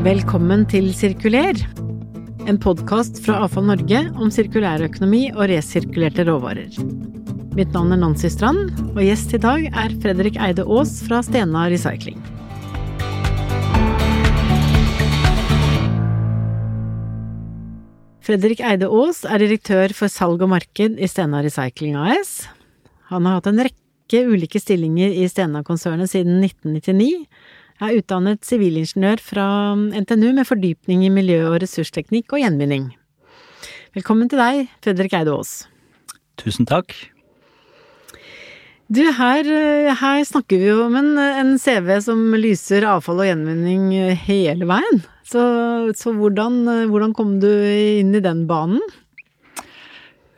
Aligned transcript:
Velkommen 0.00 0.62
til 0.64 0.86
Sirkuler, 0.96 1.58
en 2.48 2.56
podkast 2.56 3.18
fra 3.20 3.42
Avfall 3.44 3.66
Norge 3.68 3.98
om 4.16 4.30
sirkulærøkonomi 4.32 5.26
og 5.34 5.50
resirkulerte 5.50 6.24
råvarer. 6.24 6.72
Mitt 7.52 7.74
navn 7.76 7.92
er 7.92 8.00
Nancy 8.00 8.30
Strand, 8.32 8.70
og 8.94 9.02
gjest 9.04 9.34
i 9.36 9.40
dag 9.42 9.66
er 9.68 9.92
Fredrik 10.00 10.38
Eide 10.40 10.64
Aas 10.64 10.94
fra 11.04 11.20
Stena 11.26 11.66
Recycling. 11.68 12.16
Fredrik 18.24 18.64
Eide 18.64 18.88
Aas 18.88 19.26
er 19.28 19.44
direktør 19.44 19.92
for 20.00 20.08
salg 20.08 20.40
og 20.40 20.54
marked 20.56 20.96
i 20.96 21.12
Stena 21.12 21.44
Recycling 21.44 22.00
AS. 22.00 22.46
Han 23.12 23.28
har 23.28 23.42
hatt 23.42 23.52
en 23.52 23.66
rekke 23.68 24.24
ulike 24.32 24.64
stillinger 24.64 25.12
i 25.12 25.28
Stena-konsernet 25.28 26.08
siden 26.08 26.40
1999 26.40 27.26
er 27.80 28.00
utdannet 28.00 28.44
sivilingeniør 28.46 29.22
fra 29.24 29.46
NTNU 29.76 30.32
med 30.36 30.48
fordypning 30.48 31.04
i 31.06 31.12
miljø- 31.12 31.48
og 31.48 31.60
ressursteknikk 31.62 32.34
og 32.34 32.42
gjenvinning. 32.42 32.90
Velkommen 33.96 34.28
til 34.30 34.40
deg, 34.40 34.68
Fredrik 34.84 35.16
Eide 35.16 35.32
Aas. 35.34 35.64
Tusen 36.40 36.68
takk. 36.68 36.94
Du, 38.90 39.04
her, 39.14 39.46
her, 39.94 40.20
snakker 40.26 40.58
vi 40.58 40.66
jo 40.66 40.84
om 40.88 40.96
en, 40.98 41.12
en, 41.18 41.52
CV 41.62 41.92
som 42.02 42.22
lyser 42.34 42.86
avfall 42.90 43.22
og 43.22 43.28
gjenvinning 43.28 43.92
hele 44.26 44.66
veien. 44.66 45.02
Så, 45.30 45.42
så 45.94 46.10
hvordan, 46.16 46.64
hvordan, 46.90 47.14
kom 47.14 47.36
du 47.42 47.50
inn 47.50 48.10
i 48.18 48.22
den 48.24 48.48
banen? 48.50 48.82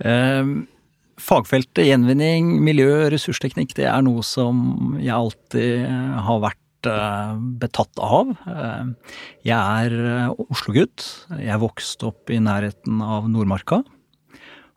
Eh, 0.05 0.53
fagfeltet 1.17 1.89
gjenvinning, 1.89 2.59
miljø, 2.65 3.09
ressursteknikk, 3.15 3.73
det 3.79 3.89
er 3.89 4.05
noe 4.05 4.21
som 4.27 4.99
jeg 5.01 5.17
alltid 5.17 5.89
har 6.29 6.45
vært 6.45 6.62
Eh, 6.62 6.62
betatt 6.85 8.01
av. 8.03 8.33
Eh, 8.47 9.17
jeg 9.47 9.57
er 9.57 9.97
eh, 9.99 10.45
Oslo-gutt. 10.49 11.05
Jeg 11.39 11.63
vokste 11.63 12.09
opp 12.11 12.33
i 12.33 12.41
nærheten 12.43 13.03
av 13.03 13.29
Nordmarka. 13.31 13.83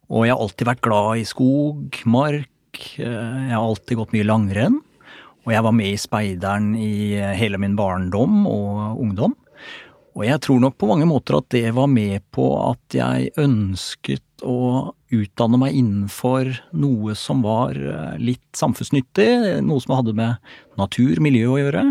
Og 0.10 0.26
jeg 0.26 0.36
har 0.36 0.44
alltid 0.44 0.70
vært 0.70 0.84
glad 0.86 1.22
i 1.22 1.26
skog, 1.26 2.02
mark. 2.06 2.82
Jeg 3.00 3.54
har 3.54 3.64
alltid 3.64 3.98
gått 3.98 4.14
mye 4.14 4.28
langrenn. 4.28 4.82
Og 5.46 5.54
jeg 5.54 5.66
var 5.66 5.74
med 5.78 5.94
i 5.94 6.02
speideren 6.02 6.74
i 6.78 7.18
hele 7.38 7.60
min 7.62 7.78
barndom 7.78 8.46
og 8.50 9.02
ungdom. 9.02 9.36
Og 10.16 10.24
jeg 10.24 10.40
tror 10.46 10.62
nok 10.64 10.78
på 10.80 10.88
mange 10.88 11.08
måter 11.10 11.36
at 11.42 11.50
det 11.52 11.74
var 11.76 11.90
med 11.92 12.24
på 12.36 12.48
at 12.62 12.96
jeg 12.96 13.34
ønsket 13.42 14.46
å 14.48 14.94
utdanne 15.16 15.60
meg 15.60 15.76
innenfor 15.76 16.54
noe 16.76 17.16
som 17.20 17.44
var 17.44 17.76
eh, 17.76 18.16
litt 18.20 18.46
samfunnsnyttig, 18.56 19.28
noe 19.68 19.84
som 19.84 19.98
hadde 19.98 20.16
med 20.16 20.56
natur, 20.80 21.20
miljø 21.24 21.52
å 21.56 21.60
gjøre. 21.60 21.86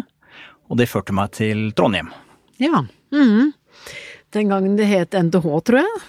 Og 0.72 0.80
det 0.80 0.88
førte 0.88 1.16
meg 1.16 1.34
til 1.36 1.68
Trondheim. 1.76 2.08
Ja. 2.60 2.86
Mm. 3.12 3.52
Den 4.34 4.52
gangen 4.52 4.78
det 4.80 4.88
het 4.88 5.16
NTH, 5.16 5.44
tror 5.68 5.82
jeg. 5.82 6.04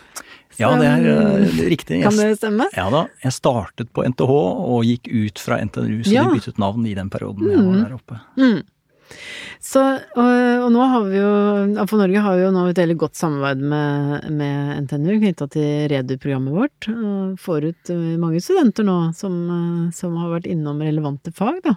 Ja, 0.55 0.69
det 0.79 0.87
er 0.87 1.03
uh, 1.03 1.57
riktig. 1.67 1.99
Kan 2.05 2.15
det 2.15 2.37
stemme? 2.39 2.69
Ja 2.77 2.85
da. 2.93 3.05
Jeg 3.23 3.35
startet 3.35 3.89
på 3.91 4.05
NTH 4.07 4.31
og 4.31 4.85
gikk 4.87 5.09
ut 5.11 5.41
fra 5.41 5.59
NTNU, 5.59 5.97
så 6.07 6.13
ja. 6.13 6.23
de 6.23 6.39
byttet 6.39 6.61
navn 6.61 6.85
i 6.87 6.95
den 6.95 7.11
perioden 7.11 7.49
jeg 7.51 7.59
var 7.59 7.73
mm. 7.73 7.81
der 7.83 7.97
oppe. 7.97 8.19
Mm. 8.39 8.61
Så, 9.65 9.81
og, 9.81 10.29
og, 10.61 10.67
nå 10.73 10.85
har 10.91 11.05
vi 11.09 11.17
jo 11.17 11.29
For 11.89 11.97
Norge 11.97 12.21
har 12.21 12.37
vi 12.37 12.43
jo 12.43 12.51
nå 12.53 12.65
et 12.69 12.79
veldig 12.81 12.97
godt 13.01 13.17
samarbeid 13.17 13.63
med, 13.73 14.27
med 14.37 14.85
NTNU 14.85 15.15
knytta 15.23 15.47
til 15.55 15.87
Redu-programmet 15.91 16.53
vårt. 16.53 16.89
Og 16.91 17.39
får 17.41 17.69
ut 17.71 17.93
eh, 17.93 18.13
mange 18.21 18.43
studenter 18.45 18.85
nå 18.87 18.97
som, 19.17 19.35
eh, 19.57 19.81
som, 19.95 20.15
har 20.21 20.35
vært 20.35 20.49
innom 20.51 20.83
relevante 20.85 21.33
fag, 21.35 21.63
da. 21.65 21.75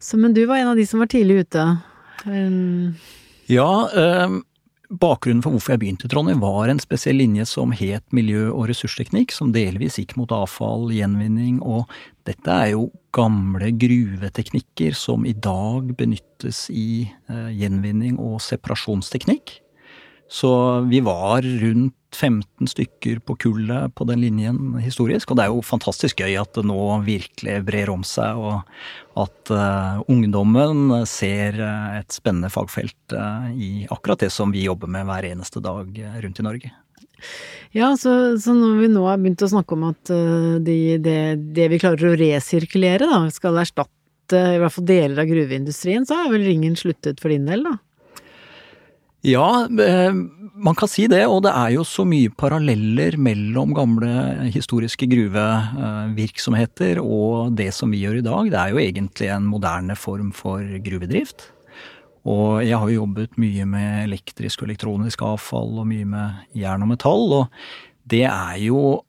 Så, 0.00 0.20
men 0.20 0.36
du 0.36 0.44
var 0.48 0.60
en 0.60 0.72
av 0.72 0.80
de 0.80 0.86
som 0.88 1.02
var 1.02 1.10
tidlig 1.12 1.46
ute. 1.46 1.64
Um, 2.26 2.96
ja, 3.50 3.70
um 3.92 4.42
Bakgrunnen 4.86 5.42
for 5.42 5.50
hvorfor 5.50 5.74
jeg 5.74 5.80
begynte 5.82 6.06
i 6.06 6.10
Trondheim 6.12 6.38
var 6.44 6.70
en 6.70 6.78
spesiell 6.78 7.18
linje 7.18 7.46
som 7.50 7.72
het 7.74 8.04
miljø- 8.14 8.52
og 8.52 8.68
ressursteknikk, 8.70 9.32
som 9.34 9.50
delvis 9.54 9.98
gikk 9.98 10.14
mot 10.20 10.30
avfall, 10.30 10.92
gjenvinning, 10.94 11.58
og 11.58 11.90
dette 12.28 12.52
er 12.52 12.70
jo 12.76 12.88
gamle 13.16 13.72
gruveteknikker 13.74 14.94
som 14.94 15.26
i 15.26 15.34
dag 15.34 15.90
benyttes 15.98 16.66
i 16.70 17.06
eh, 17.06 17.50
gjenvinning 17.58 18.20
og 18.22 18.38
separasjonsteknikk. 18.44 19.58
Så 20.30 20.52
vi 20.90 21.02
var 21.06 21.42
rundt 21.42 21.94
15 22.16 22.70
stykker 22.70 23.20
på 23.26 23.36
kullet 23.44 23.92
på 23.96 24.06
den 24.08 24.22
linjen 24.24 24.78
historisk, 24.80 25.30
og 25.30 25.38
det 25.38 25.46
er 25.46 25.52
jo 25.52 25.64
fantastisk 25.64 26.22
gøy 26.24 26.36
at 26.40 26.56
det 26.56 26.64
nå 26.68 26.80
virkelig 27.06 27.58
brer 27.66 27.92
om 27.92 28.04
seg, 28.06 28.40
og 28.40 29.20
at 29.20 29.52
uh, 29.52 30.02
ungdommen 30.12 31.04
ser 31.08 31.60
uh, 31.60 31.98
et 32.00 32.12
spennende 32.12 32.50
fagfelt 32.52 33.16
uh, 33.16 33.48
i 33.52 33.86
akkurat 33.92 34.24
det 34.24 34.32
som 34.34 34.52
vi 34.54 34.66
jobber 34.66 34.90
med 34.92 35.08
hver 35.08 35.28
eneste 35.28 35.62
dag 35.64 35.88
rundt 36.24 36.40
i 36.40 36.46
Norge. 36.46 36.72
Ja, 37.76 37.94
så, 38.00 38.36
så, 38.40 38.54
når 38.56 38.80
vi 38.80 38.92
nå 38.92 39.04
har 39.08 39.20
begynt 39.20 39.44
å 39.44 39.50
snakke 39.50 39.76
om 39.76 39.86
at 39.88 40.10
de, 40.64 40.78
det, 41.02 41.18
det, 41.56 41.68
vi 41.72 41.80
klarer 41.80 42.12
å 42.12 42.18
resirkulere, 42.18 43.08
da, 43.08 43.24
skal 43.32 43.56
erstatte 43.60 44.42
i 44.56 44.60
hvert 44.60 44.74
fall 44.74 44.86
deler 44.88 45.22
av 45.22 45.28
gruveindustrien, 45.28 46.04
så 46.06 46.20
har 46.20 46.32
vel 46.32 46.44
ringen 46.44 46.76
sluttet 46.78 47.20
for 47.22 47.32
din 47.32 47.48
del, 47.48 47.64
da? 47.66 47.76
Ja, 49.26 49.66
eh, 49.66 50.14
man 50.54 50.76
kan 50.78 50.88
si 50.88 51.08
det, 51.10 51.24
og 51.26 51.42
det 51.44 51.50
er 51.50 51.72
jo 51.74 51.82
så 51.86 52.04
mye 52.06 52.30
paralleller 52.30 53.16
mellom 53.18 53.74
gamle 53.74 54.46
historiske 54.54 55.08
gruvevirksomheter 55.10 57.00
og 57.02 57.56
det 57.58 57.72
som 57.74 57.90
vi 57.90 58.04
gjør 58.04 58.20
i 58.20 58.26
dag. 58.26 58.50
Det 58.52 58.60
er 58.60 58.72
jo 58.72 58.80
egentlig 58.80 59.30
en 59.34 59.48
moderne 59.50 59.96
form 59.98 60.30
for 60.36 60.62
gruvedrift. 60.84 61.50
Og 62.26 62.62
jeg 62.66 62.78
har 62.78 62.90
jo 62.90 63.02
jobbet 63.02 63.36
mye 63.38 63.66
med 63.70 64.04
elektrisk 64.06 64.62
og 64.62 64.70
elektronisk 64.70 65.22
avfall 65.26 65.82
og 65.82 65.88
mye 65.90 66.06
med 66.10 66.56
jern 66.58 66.86
og 66.86 66.90
metall, 66.94 67.26
og 67.40 67.44
det 68.06 68.24
er 68.30 68.56
jo 68.62 69.00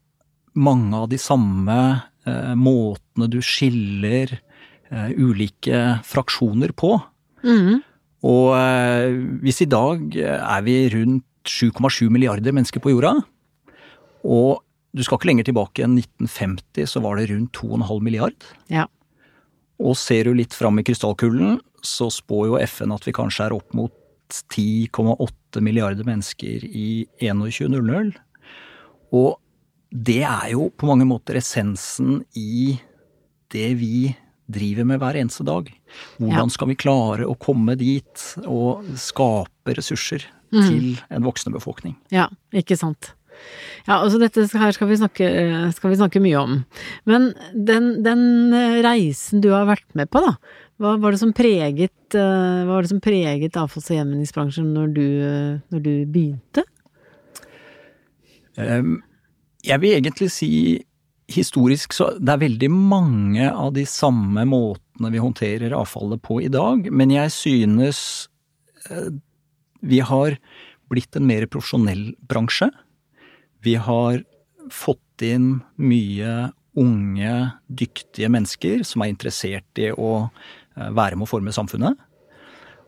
mange 0.58 0.98
av 0.98 1.08
de 1.10 1.20
samme 1.22 1.78
eh, 2.26 2.54
måtene 2.58 3.30
du 3.30 3.40
skiller 3.46 4.34
eh, 4.34 5.10
ulike 5.14 6.00
fraksjoner 6.06 6.74
på. 6.78 6.96
Mm. 7.46 7.86
Og 8.26 8.54
eh, 8.58 9.18
hvis 9.44 9.62
i 9.62 9.70
dag 9.70 10.16
eh, 10.18 10.38
er 10.38 10.64
vi 10.66 10.78
rundt 10.96 11.26
7,7 11.48 12.10
milliarder 12.12 12.56
mennesker 12.56 12.82
på 12.84 12.96
jorda, 12.96 13.14
og 14.28 14.64
du 14.98 15.04
skal 15.06 15.20
ikke 15.20 15.30
lenger 15.30 15.48
tilbake 15.48 15.84
enn 15.86 15.98
1950, 16.00 16.90
så 16.90 17.02
var 17.04 17.20
det 17.20 17.30
rundt 17.32 17.54
2,5 17.56 18.02
milliard. 18.04 18.48
Ja. 18.74 18.88
Og 19.78 19.98
ser 20.00 20.26
du 20.26 20.34
litt 20.38 20.56
fram 20.58 20.80
i 20.82 20.86
krystallkulen, 20.88 21.60
så 21.86 22.10
spår 22.12 22.48
jo 22.50 22.62
FN 22.66 22.96
at 22.96 23.06
vi 23.06 23.14
kanskje 23.16 23.46
er 23.46 23.56
opp 23.56 23.76
mot 23.78 23.94
10,8 24.34 25.62
milliarder 25.64 26.08
mennesker 26.08 26.66
i 26.66 27.06
2100. 27.22 28.16
Og 29.16 29.38
det 29.94 30.24
er 30.28 30.50
jo 30.56 30.72
på 30.76 30.90
mange 30.90 31.08
måter 31.08 31.38
essensen 31.40 32.24
i 32.36 32.76
det 33.54 33.70
vi 33.80 34.10
driver 34.48 34.88
med 34.88 35.02
hver 35.02 35.20
eneste 35.20 35.46
dag. 35.48 35.70
Hvordan 36.22 36.52
skal 36.54 36.72
vi 36.72 36.80
klare 36.80 37.28
å 37.28 37.36
komme 37.40 37.76
dit 37.80 38.26
og 38.46 38.88
skape 39.00 39.76
ressurser 39.78 40.26
mm. 40.54 40.62
til 40.62 40.90
en 41.14 41.26
voksende 41.28 41.58
befolkning? 41.58 41.98
Ja, 42.14 42.30
ikke 42.56 42.80
sant. 42.80 43.14
Ja, 43.88 44.00
altså 44.00 44.20
dette 44.20 44.48
her 44.58 44.74
skal 44.76 44.90
vi 44.90 44.98
snakke, 45.00 45.28
skal 45.76 45.92
vi 45.92 46.00
snakke 46.00 46.22
mye 46.24 46.40
om. 46.40 46.56
Men 47.08 47.30
den, 47.54 47.92
den, 48.06 48.24
reisen 48.84 49.44
du 49.44 49.52
har 49.54 49.68
vært 49.70 49.88
med 49.98 50.10
på, 50.12 50.24
da. 50.26 50.36
Hva 50.82 50.96
var 51.02 51.14
det 51.14 51.22
som 51.22 51.34
preget, 51.34 51.94
hva 52.14 52.68
var 52.70 52.86
det 52.86 52.92
som 52.92 53.02
preget 53.02 53.56
avfalls- 53.58 53.88
og 53.90 53.98
gjenvinningsbransjen 53.98 54.68
når 54.76 54.92
du, 54.94 55.08
når 55.74 55.86
du 55.86 55.94
begynte? 56.14 56.66
Jeg 58.58 59.82
vil 59.84 59.96
egentlig 59.98 60.30
si 60.34 60.52
historisk 61.28 61.96
så 61.96 62.14
det 62.20 62.34
er 62.34 62.44
veldig 62.46 62.70
mange 62.72 63.50
av 63.52 63.74
de 63.76 63.84
samme 63.90 64.46
måtene 64.48 65.12
vi 65.14 65.22
håndterer 65.22 65.76
avfallet 65.76 66.24
på 66.24 66.40
i 66.44 66.52
dag, 66.52 66.88
men 66.92 67.12
jeg 67.14 67.34
synes 67.36 68.00
eh, 68.90 69.12
vi 69.84 70.00
har 70.00 70.38
blitt 70.88 71.20
en 71.20 71.28
mer 71.28 71.46
profesjonell 71.52 72.14
bransje. 72.24 72.70
Vi 73.66 73.76
har 73.76 74.24
fått 74.72 75.26
inn 75.26 75.60
mye 75.76 76.54
unge, 76.78 77.36
dyktige 77.68 78.30
mennesker 78.32 78.84
som 78.88 79.04
er 79.04 79.12
interessert 79.12 79.82
i 79.82 79.92
å 79.92 80.14
eh, 80.24 80.90
være 80.96 81.20
med 81.20 81.28
å 81.28 81.32
forme 81.34 81.56
samfunnet. 81.56 82.00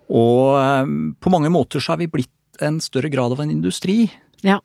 Og 0.10 0.56
eh, 0.64 0.96
på 1.20 1.36
mange 1.36 1.52
måter 1.52 1.84
så 1.84 1.94
har 1.94 2.02
vi 2.02 2.12
blitt 2.12 2.64
en 2.64 2.80
større 2.84 3.12
grad 3.12 3.36
av 3.36 3.44
en 3.44 3.52
industri. 3.52 4.06
Ja. 4.48 4.62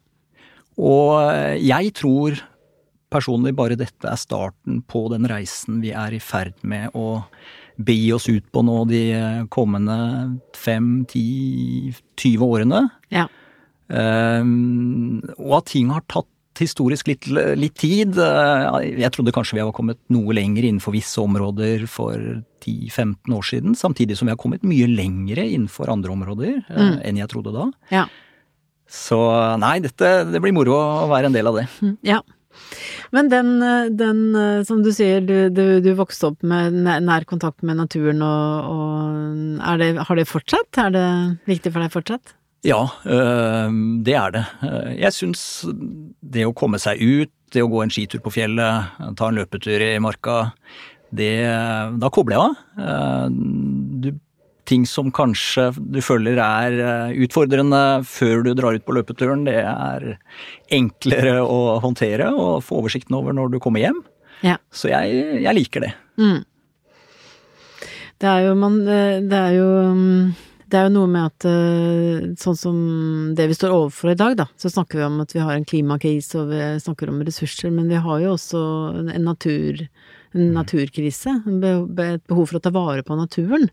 Og 0.74 1.14
jeg 1.62 1.92
tror 1.94 2.38
personlig 3.14 3.54
bare 3.56 3.78
dette 3.78 4.10
er 4.10 4.20
starten 4.20 4.82
på 4.90 5.06
den 5.12 5.28
reisen 5.30 5.80
vi 5.84 5.94
er 5.94 6.16
i 6.16 6.22
ferd 6.22 6.58
med 6.66 6.94
å 6.98 7.22
begi 7.74 8.12
oss 8.14 8.28
ut 8.30 8.46
på 8.54 8.62
nå 8.66 8.84
de 8.90 9.02
kommende 9.54 9.96
fem, 10.54 11.02
ti, 11.10 11.92
20 12.20 12.44
årene. 12.46 12.84
Ja. 13.14 13.26
Um, 13.88 15.20
og 15.36 15.58
at 15.58 15.72
ting 15.74 15.90
har 15.92 16.06
tatt 16.08 16.30
historisk 16.60 17.08
litt, 17.10 17.26
litt, 17.58 17.74
tid. 17.80 18.14
Jeg 18.14 19.10
trodde 19.14 19.34
kanskje 19.34 19.58
vi 19.58 19.64
var 19.64 19.74
kommet 19.74 19.98
noe 20.14 20.36
lenger 20.36 20.66
innenfor 20.68 20.94
visse 20.94 21.18
områder 21.22 21.88
for 21.90 22.14
10-15 22.62 23.34
år 23.34 23.48
siden, 23.48 23.74
samtidig 23.78 24.18
som 24.18 24.28
vi 24.28 24.34
har 24.36 24.40
kommet 24.40 24.62
mye 24.66 24.86
lengre 24.90 25.48
innenfor 25.48 25.90
andre 25.92 26.14
områder 26.14 26.60
mm. 26.68 27.00
enn 27.02 27.18
jeg 27.18 27.32
trodde 27.32 27.54
da. 27.56 27.66
Ja. 27.90 28.04
Så 28.90 29.18
nei, 29.58 29.78
dette, 29.82 30.12
det 30.30 30.40
blir 30.44 30.54
moro 30.54 30.76
å 30.78 31.10
være 31.10 31.30
en 31.30 31.36
del 31.36 31.50
av 31.50 31.58
det. 31.58 31.66
Ja. 32.06 32.22
Men 33.14 33.28
den, 33.32 33.50
den, 33.98 34.22
som 34.66 34.82
du 34.84 34.90
sier, 34.94 35.20
du, 35.24 35.50
du, 35.54 35.80
du, 35.84 35.90
vokste 35.98 36.32
opp 36.32 36.46
med 36.46 36.74
nær 36.82 37.26
kontakt 37.28 37.62
med 37.66 37.78
naturen, 37.80 38.22
og, 38.24 38.70
og 38.70 39.82
det, 39.82 39.92
har 40.08 40.18
det 40.18 40.26
fortsatt? 40.30 40.80
Er 40.86 40.94
det 40.94 41.06
viktig 41.50 41.74
for 41.74 41.84
deg 41.84 41.94
fortsatt? 41.94 42.34
Ja, 42.64 42.80
øh, 43.04 43.74
det 44.06 44.16
er 44.16 44.34
det. 44.34 44.44
Jeg 44.96 45.12
syns 45.12 45.42
det 46.24 46.46
å 46.48 46.56
komme 46.56 46.80
seg 46.80 47.02
ut, 47.02 47.32
det 47.52 47.62
å 47.62 47.70
gå 47.70 47.84
en 47.84 47.92
skitur 47.92 48.22
på 48.24 48.32
fjellet, 48.34 48.96
ta 49.18 49.28
en 49.28 49.38
løpetur 49.38 49.84
i 49.84 49.98
marka, 50.02 50.48
det, 51.14 51.44
da 52.00 52.10
kobler 52.10 52.38
jeg 52.38 52.42
av. 52.42 53.28
Ting 54.68 54.86
som 54.88 55.10
kanskje 55.12 55.68
du 55.76 56.00
føler 56.04 56.38
er 56.40 56.78
eh, 56.80 57.18
utfordrende 57.26 57.82
før 58.08 58.46
du 58.46 58.54
drar 58.56 58.78
ut 58.78 58.86
på 58.86 58.96
løpeturen, 58.96 59.44
det 59.44 59.58
er 59.60 60.14
enklere 60.72 61.36
å 61.44 61.76
håndtere 61.84 62.30
og 62.32 62.62
få 62.64 62.80
oversikten 62.80 63.18
over 63.18 63.36
når 63.36 63.52
du 63.52 63.60
kommer 63.60 63.84
hjem. 63.84 64.00
Ja. 64.44 64.56
Så 64.72 64.88
jeg, 64.92 65.20
jeg 65.44 65.56
liker 65.60 65.84
det. 65.84 65.92
Mm. 66.20 66.42
Det 68.22 68.30
er 68.30 68.44
jo 68.46 68.56
man 68.56 68.76
eh, 68.86 69.20
Det 69.26 69.38
er 69.38 69.56
jo 69.58 69.68
mm, 69.92 70.34
det 70.74 70.80
er 70.80 70.88
jo 70.88 70.94
noe 70.96 71.08
med 71.10 71.28
at 71.28 71.44
eh, 71.46 72.24
sånn 72.40 72.56
som 72.58 72.78
det 73.36 73.46
vi 73.50 73.54
står 73.54 73.74
overfor 73.74 74.10
i 74.10 74.18
dag, 74.18 74.32
da, 74.40 74.46
så 74.58 74.72
snakker 74.72 74.98
vi 74.98 75.04
om 75.06 75.20
at 75.22 75.34
vi 75.36 75.42
har 75.44 75.54
en 75.54 75.66
klimakrise 75.68 76.40
og 76.40 76.50
vi 76.50 76.62
snakker 76.82 77.12
om 77.12 77.20
ressurser, 77.22 77.70
men 77.70 77.86
vi 77.92 78.00
har 78.00 78.22
jo 78.24 78.32
også 78.34 78.62
en 79.04 79.28
natur, 79.28 79.84
en 80.32 80.48
mm. 80.48 80.54
naturkrise. 80.56 81.36
Et 81.46 82.26
behov 82.26 82.48
for 82.48 82.58
å 82.58 82.64
ta 82.64 82.72
vare 82.74 83.04
på 83.06 83.18
naturen. 83.18 83.68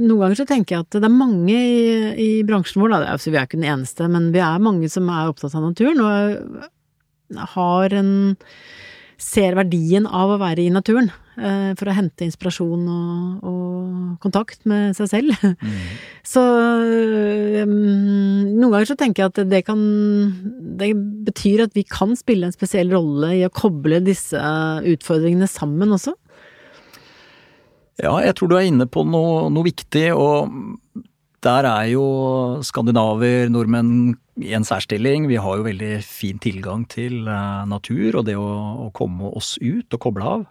Noen 0.00 0.20
ganger 0.24 0.38
så 0.40 0.46
tenker 0.48 0.76
jeg 0.76 0.86
at 0.86 0.96
det 0.98 1.06
er 1.06 1.12
mange 1.14 1.54
i, 1.54 1.82
i 2.18 2.30
bransjen 2.46 2.82
vår, 2.82 2.94
da, 2.94 3.02
altså 3.14 3.30
vi 3.30 3.38
er 3.38 3.46
ikke 3.46 3.60
den 3.60 3.70
eneste, 3.70 4.08
men 4.10 4.32
vi 4.34 4.42
er 4.42 4.62
mange 4.62 4.90
som 4.90 5.10
er 5.12 5.30
opptatt 5.30 5.54
av 5.54 5.68
naturen 5.68 6.02
og 6.02 7.44
har 7.54 7.94
en 7.94 8.10
ser 9.20 9.54
verdien 9.56 10.06
av 10.06 10.34
å 10.34 10.40
være 10.40 10.64
i 10.64 10.72
naturen 10.74 11.08
eh, 11.38 11.70
for 11.78 11.88
å 11.88 11.94
hente 11.96 12.26
inspirasjon 12.26 12.82
og, 12.90 13.46
og 13.46 14.18
kontakt 14.22 14.64
med 14.68 14.96
seg 14.98 15.10
selv. 15.12 15.46
Mm. 15.62 15.78
Så 16.34 16.42
um, 16.42 17.72
noen 18.48 18.70
ganger 18.72 18.88
så 18.88 18.96
tenker 18.98 19.22
jeg 19.22 19.32
at 19.32 19.40
det 19.50 19.58
kan 19.66 19.80
Det 20.80 20.88
betyr 21.26 21.66
at 21.66 21.74
vi 21.76 21.84
kan 21.84 22.14
spille 22.16 22.48
en 22.48 22.54
spesiell 22.54 22.88
rolle 22.94 23.34
i 23.36 23.42
å 23.44 23.52
koble 23.52 24.00
disse 24.04 24.40
utfordringene 24.40 25.48
sammen 25.50 25.92
også. 25.94 26.16
Ja, 28.02 28.16
jeg 28.24 28.34
tror 28.34 28.50
du 28.50 28.56
er 28.58 28.66
inne 28.66 28.88
på 28.90 29.04
noe, 29.06 29.46
noe 29.54 29.66
viktig, 29.68 30.08
og 30.18 30.50
der 31.44 31.66
er 31.68 31.88
jo 31.92 32.04
skandinaver, 32.66 33.50
nordmenn 33.52 34.14
i 34.42 34.54
en 34.56 34.66
særstilling. 34.66 35.28
Vi 35.30 35.38
har 35.38 35.60
jo 35.60 35.66
veldig 35.66 35.92
fin 36.06 36.40
tilgang 36.42 36.86
til 36.90 37.28
uh, 37.28 37.62
natur 37.70 38.18
og 38.18 38.26
det 38.26 38.34
å, 38.40 38.48
å, 38.86 38.88
komme 38.96 39.30
oss 39.30 39.54
ut 39.62 39.94
og 39.94 40.02
koble 40.02 40.30
av. 40.30 40.46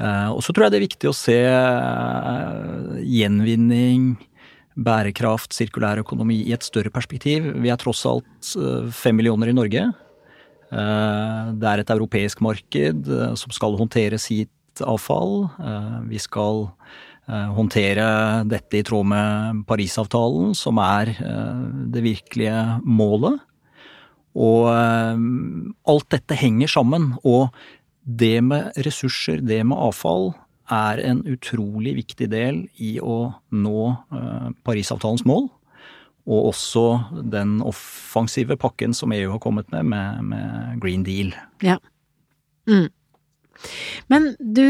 Uh, 0.00 0.32
og 0.34 0.42
så 0.44 0.52
tror 0.52 0.66
jeg 0.66 0.74
det 0.74 0.80
er 0.80 0.86
viktig 0.88 1.10
å 1.10 1.16
se 1.16 1.38
uh, 1.46 2.96
gjenvinning, 2.98 4.16
bærekraft, 4.74 5.54
sirkulær 5.56 6.02
økonomi 6.02 6.40
i 6.48 6.56
et 6.56 6.66
større 6.66 6.90
perspektiv. 6.92 7.46
Vi 7.62 7.70
er 7.72 7.78
tross 7.80 8.02
alt 8.08 8.50
fem 8.92 9.16
millioner 9.16 9.48
i 9.48 9.56
Norge. 9.56 9.86
Det 10.66 11.68
er 11.70 11.80
et 11.80 11.90
europeisk 11.94 12.42
marked 12.44 13.08
som 13.40 13.54
skal 13.54 13.78
håndtere 13.78 14.18
sitt 14.20 14.50
avfall. 14.84 15.46
Eh, 15.60 15.98
vi 16.10 16.20
skal 16.20 16.66
eh, 17.28 17.50
håndtere 17.56 18.06
dette 18.48 18.80
i 18.80 18.84
tråd 18.86 19.08
med 19.12 19.62
Parisavtalen, 19.68 20.54
som 20.58 20.80
er 20.82 21.12
eh, 21.16 21.66
det 21.94 22.04
virkelige 22.04 22.62
målet. 22.84 23.40
Og 24.36 24.68
alt 24.68 26.10
dette 26.12 26.36
henger 26.36 26.68
sammen. 26.68 27.14
Og 27.24 27.48
det 28.04 28.42
med 28.44 28.76
ressurser, 28.84 29.40
det 29.40 29.62
med 29.64 29.80
avfall, 29.80 30.34
er 30.68 31.00
en 31.08 31.22
utrolig 31.24 31.94
viktig 32.02 32.28
del 32.28 32.58
i 32.76 32.98
å 33.00 33.30
nå 33.48 33.86
Parisavtalens 34.66 35.24
mål. 35.24 35.48
Og 36.28 36.50
også 36.50 36.84
den 37.32 37.62
offensive 37.64 38.58
pakken 38.60 38.92
som 38.92 39.16
EU 39.16 39.30
har 39.38 39.40
kommet 39.40 39.72
med, 39.72 39.88
med, 39.88 40.20
med 40.34 40.84
Green 40.84 41.06
Deal. 41.06 41.32
Ja. 41.64 41.78
Mm. 42.68 42.90
Men 44.12 44.32
du, 44.40 44.66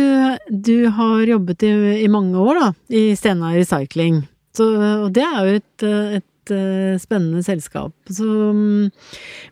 du 0.50 0.88
har 0.96 1.26
jobbet 1.26 1.66
i, 1.66 1.72
i, 2.02 2.08
mange 2.12 2.38
år, 2.40 2.60
da, 2.60 2.70
i 2.88 3.04
Stena 3.18 3.52
Recycling. 3.56 4.22
Så, 4.56 4.70
og 5.06 5.10
det 5.16 5.24
er 5.26 5.38
jo 5.44 5.60
et, 5.60 5.86
et 6.20 6.54
eh, 6.54 6.96
spennende 7.02 7.42
selskap. 7.44 7.92
Så 8.08 8.24
mm, 8.56 8.90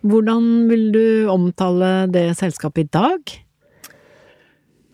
hvordan 0.08 0.52
vil 0.70 0.90
du 0.94 1.06
omtale 1.32 1.94
det 2.12 2.30
selskapet 2.40 2.86
i 2.86 2.92
dag? 2.98 3.34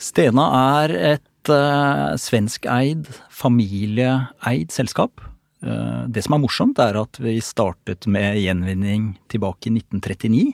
Stena 0.00 0.46
er 0.80 0.94
et 1.14 1.52
uh, 1.52 2.16
svenskeid, 2.16 3.04
familieeid 3.30 4.72
selskap. 4.72 5.20
Uh, 5.60 6.08
det 6.08 6.24
som 6.24 6.38
er 6.38 6.42
morsomt, 6.42 6.80
er 6.80 6.96
at 7.02 7.20
vi 7.20 7.36
startet 7.44 8.08
med 8.08 8.40
gjenvinning 8.40 9.12
tilbake 9.32 9.68
i 9.68 9.76
1939. 9.76 10.46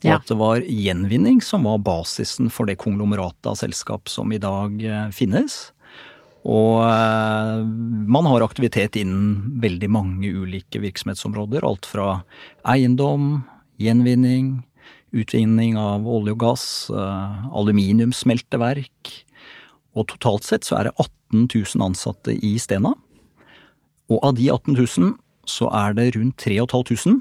Og 0.00 0.08
ja. 0.08 0.16
at 0.16 0.30
det 0.30 0.38
var 0.40 0.62
gjenvinning 0.64 1.42
som 1.44 1.66
var 1.68 1.82
basisen 1.84 2.48
for 2.52 2.68
det 2.68 2.78
konglomeratet 2.80 3.50
av 3.50 3.58
selskap 3.60 4.08
som 4.08 4.32
i 4.32 4.40
dag 4.40 4.80
eh, 4.80 5.10
finnes. 5.12 5.58
Og 6.48 6.80
eh, 6.86 7.60
man 8.08 8.28
har 8.30 8.44
aktivitet 8.46 8.96
innen 8.96 9.60
veldig 9.60 9.90
mange 9.92 10.32
ulike 10.32 10.80
virksomhetsområder. 10.80 11.66
Alt 11.68 11.88
fra 11.90 12.22
eiendom, 12.64 13.42
gjenvinning, 13.80 14.62
utvinning 15.12 15.76
av 15.80 16.08
olje 16.08 16.32
og 16.32 16.42
gass, 16.46 16.66
eh, 16.88 17.46
aluminiumssmelteverk. 17.52 19.14
Og 19.98 20.08
totalt 20.14 20.48
sett 20.48 20.64
så 20.64 20.80
er 20.80 20.88
det 20.88 20.96
18 20.96 21.44
000 21.44 21.88
ansatte 21.90 22.32
i 22.40 22.56
Stena. 22.62 22.94
Og 24.10 24.24
av 24.24 24.38
de 24.38 24.48
18 24.48 24.78
000 24.78 25.18
så 25.50 25.68
er 25.74 25.92
det 25.98 26.14
rundt 26.16 26.40
3500 26.40 27.20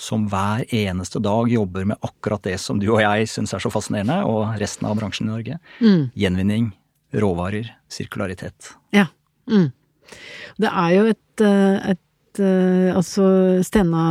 som 0.00 0.26
hver 0.30 0.64
eneste 0.74 1.20
dag 1.22 1.48
jobber 1.50 1.86
med 1.86 2.00
akkurat 2.02 2.42
det 2.42 2.56
som 2.62 2.80
du 2.82 2.88
og 2.90 3.02
jeg 3.02 3.28
syns 3.30 3.54
er 3.54 3.62
så 3.62 3.70
fascinerende, 3.70 4.22
og 4.26 4.56
resten 4.60 4.88
av 4.88 4.96
bransjen 4.98 5.28
i 5.28 5.32
Norge. 5.32 5.58
Mm. 5.80 6.08
Gjenvinning, 6.18 6.72
råvarer, 7.14 7.70
sirkularitet. 7.92 8.74
Ja. 8.94 9.06
Mm. 9.50 9.70
Det 10.60 10.70
er 10.70 10.90
jo 10.96 11.04
et, 11.12 11.44
eh, 11.44 11.92
et 11.94 12.40
eh, 12.42 12.90
Altså, 12.94 13.24
Stena 13.66 14.04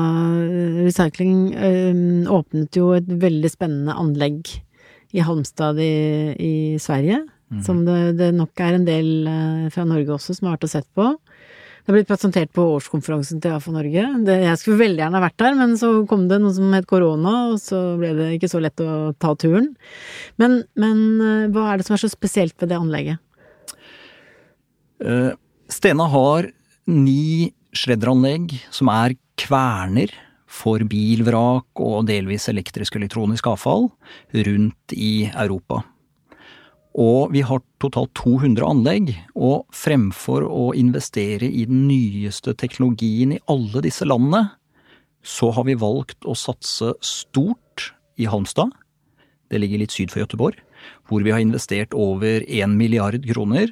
Recycling 0.83 1.53
eh, 1.53 2.31
åpnet 2.31 2.79
jo 2.79 2.93
et 2.97 3.07
veldig 3.07 3.51
spennende 3.51 3.95
anlegg 3.99 4.47
i 5.13 5.21
Halmstad 5.21 5.79
i, 5.83 6.33
i 6.39 6.53
Sverige. 6.81 7.21
Mm. 7.53 7.61
Som 7.61 7.83
det, 7.85 8.15
det, 8.17 8.31
nok 8.33 8.63
er 8.63 8.79
en 8.79 8.87
del 8.87 9.09
fra 9.69 9.83
Norge 9.85 10.15
også 10.15 10.33
som 10.33 10.47
har 10.47 10.55
vært 10.55 10.65
og 10.65 10.73
sett 10.73 10.87
på. 10.97 11.11
Det 11.83 11.91
blitt 11.91 12.07
presentert 12.07 12.51
på 12.55 12.63
årskonferansen 12.77 13.41
til 13.43 13.57
AFA 13.57 13.73
Norge. 13.75 14.05
Det, 14.23 14.37
jeg 14.45 14.59
skulle 14.61 14.79
veldig 14.79 15.01
gjerne 15.01 15.19
vært 15.25 15.41
der, 15.41 15.55
men 15.59 15.73
så 15.79 15.89
kom 16.07 16.29
det 16.29 16.39
noe 16.39 16.55
som 16.55 16.71
het 16.71 16.87
korona, 16.87 17.33
og 17.51 17.57
så 17.59 17.81
ble 17.99 18.13
det 18.15 18.27
ikke 18.37 18.49
så 18.53 18.61
lett 18.63 18.79
å 18.79 19.11
ta 19.19 19.33
turen. 19.35 19.73
Men, 20.39 20.61
men 20.79 21.01
eh, 21.19 21.49
hva 21.51 21.73
er 21.73 21.81
det 21.81 21.87
som 21.89 21.97
er 21.97 22.03
så 22.05 22.11
spesielt 22.13 22.55
ved 22.63 22.71
det 22.71 22.79
anlegget? 22.79 23.19
Uh, 25.03 25.35
Stena 25.67 26.07
har 26.07 26.47
ni 26.87 27.51
shredderanlegg 27.75 28.55
som 28.71 28.87
er 28.93 29.17
kverner 29.39 30.13
for 30.53 30.85
bilvrak 30.87 31.83
og 31.83 32.05
delvis 32.07 32.47
elektrisk 32.51 32.95
elektronisk 32.99 33.49
avfall 33.49 33.89
rundt 34.47 34.95
i 34.95 35.25
Europa. 35.33 35.81
Og 36.93 37.31
vi 37.33 37.41
har 37.41 37.63
totalt 37.81 38.13
200 38.19 38.65
anlegg, 38.67 39.13
og 39.33 39.65
fremfor 39.73 40.45
å 40.45 40.71
investere 40.77 41.47
i 41.49 41.65
den 41.69 41.87
nyeste 41.87 42.53
teknologien 42.53 43.33
i 43.33 43.41
alle 43.49 43.81
disse 43.85 44.05
landene, 44.05 44.51
så 45.23 45.49
har 45.55 45.65
vi 45.65 45.79
valgt 45.79 46.27
å 46.27 46.35
satse 46.37 46.93
stort 47.01 47.93
i 48.19 48.27
Halmstad. 48.29 48.69
Det 49.49 49.61
ligger 49.61 49.81
litt 49.81 49.95
syd 49.95 50.11
for 50.11 50.23
Gøteborg. 50.23 50.59
hvor 51.07 51.23
vi 51.23 51.31
har 51.31 51.39
investert 51.39 51.93
over 51.95 52.43
1 52.43 52.75
milliard 52.75 53.23
kroner. 53.23 53.71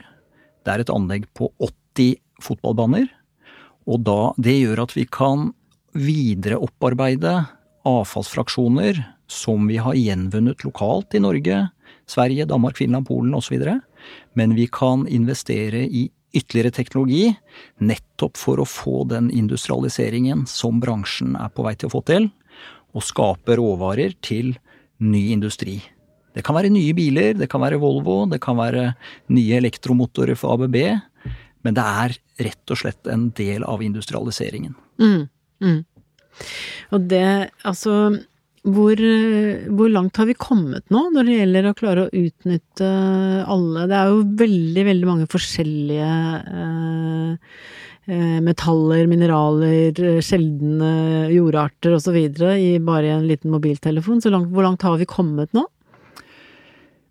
Det 0.64 0.72
er 0.72 0.80
et 0.80 0.90
anlegg 0.94 1.26
på 1.36 1.52
80 1.60 2.16
fotballbaner, 2.40 3.10
og 3.84 4.06
da, 4.06 4.32
det 4.38 4.62
gjør 4.62 4.86
at 4.86 4.96
vi 4.96 5.04
kan 5.06 5.50
videre 5.92 6.56
opparbeide 6.62 7.34
avfallsfraksjoner 7.84 9.02
som 9.28 9.68
vi 9.68 9.80
har 9.82 9.98
gjenvunnet 9.98 10.64
lokalt 10.64 11.16
i 11.18 11.24
Norge, 11.24 11.66
Sverige, 12.12 12.48
Danmark, 12.50 12.78
Finland, 12.80 13.08
Polen 13.08 13.36
osv. 13.38 13.62
Men 14.36 14.56
vi 14.58 14.68
kan 14.72 15.08
investere 15.08 15.86
i 15.88 16.10
ytterligere 16.36 16.72
teknologi, 16.72 17.26
nettopp 17.84 18.40
for 18.40 18.62
å 18.62 18.68
få 18.68 19.04
den 19.12 19.30
industrialiseringen 19.36 20.46
som 20.48 20.80
bransjen 20.84 21.36
er 21.40 21.52
på 21.52 21.66
vei 21.66 21.76
til 21.76 21.92
å 21.92 21.96
få 21.98 22.06
til. 22.08 22.32
og 22.92 23.06
skape 23.08 23.56
råvarer 23.56 24.18
til 24.20 24.50
ny 25.00 25.30
industri. 25.32 25.78
Det 26.36 26.44
kan 26.44 26.58
være 26.58 26.72
nye 26.72 26.92
biler, 26.96 27.38
det 27.40 27.48
kan 27.52 27.64
være 27.64 27.80
Volvo, 27.80 28.26
det 28.28 28.42
kan 28.44 28.58
være 28.60 28.90
nye 29.32 29.60
elektromotorer 29.60 30.36
for 30.40 30.58
ABB. 30.58 30.78
Men 31.64 31.78
det 31.78 31.86
er 31.86 32.16
rett 32.48 32.74
og 32.74 32.82
slett 32.82 33.08
en 33.12 33.30
del 33.38 33.64
av 33.68 33.84
industrialiseringen. 33.86 34.76
Mm, 35.02 35.24
mm. 35.64 35.80
Og 36.96 37.08
det, 37.12 37.52
altså 37.68 37.96
hvor, 38.62 39.00
hvor, 39.74 39.90
langt 39.90 40.20
har 40.22 40.28
vi 40.30 40.38
kommet 40.38 40.86
nå 40.94 41.08
når 41.16 41.26
det 41.26 41.38
gjelder 41.40 41.68
å 41.68 41.78
klare 41.78 42.04
å 42.04 42.12
utnytte 42.14 42.90
alle 43.50 43.88
Det 43.90 43.98
er 43.98 44.12
jo 44.12 44.20
veldig, 44.38 44.84
veldig 44.86 45.08
mange 45.10 45.30
forskjellige 45.32 46.10
eh, 46.62 47.56
eh 48.12 48.38
metaller, 48.46 49.08
mineraler, 49.10 49.98
sjeldne 50.22 50.92
jordarter 51.34 51.98
osv. 51.98 52.18
i 52.22 52.78
bare 52.86 53.16
en 53.16 53.28
liten 53.30 53.54
mobiltelefon. 53.54 54.22
Langt, 54.30 54.54
hvor 54.54 54.68
langt 54.68 54.86
har 54.86 54.98
vi 55.02 55.10
kommet 55.10 55.54
nå? 55.58 55.66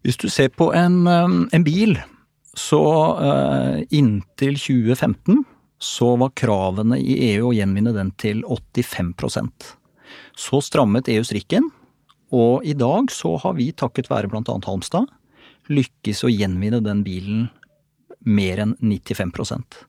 Hvis 0.07 0.17
du 0.23 0.29
ser 0.31 0.49
på 0.55 0.71
en, 0.73 1.07
eh, 1.07 1.39
en 1.51 1.67
bil, 1.67 1.99
så 2.55 2.83
eh, 3.27 3.83
inntil 3.91 4.55
2015 4.55 5.45
så 5.81 6.15
var 6.21 6.35
kravene 6.37 6.99
i 7.01 7.17
EU 7.33 7.51
å 7.51 7.55
gjenvinne 7.57 7.93
den 7.97 8.13
til 8.21 8.43
85 8.45 9.15
Så 10.39 10.61
strammet 10.65 11.11
EU 11.13 11.25
strikken, 11.27 11.71
og 12.31 12.67
i 12.67 12.77
dag 12.79 13.11
så 13.11 13.35
har 13.43 13.57
vi, 13.59 13.71
takket 13.73 14.11
være 14.11 14.31
annet 14.31 14.69
Halmstad, 14.69 15.09
lykkes 15.71 16.25
å 16.25 16.31
gjenvinne 16.31 16.81
den 16.83 17.03
bilen 17.07 17.49
mer 18.27 18.61
enn 18.61 18.75
95% 18.83 19.85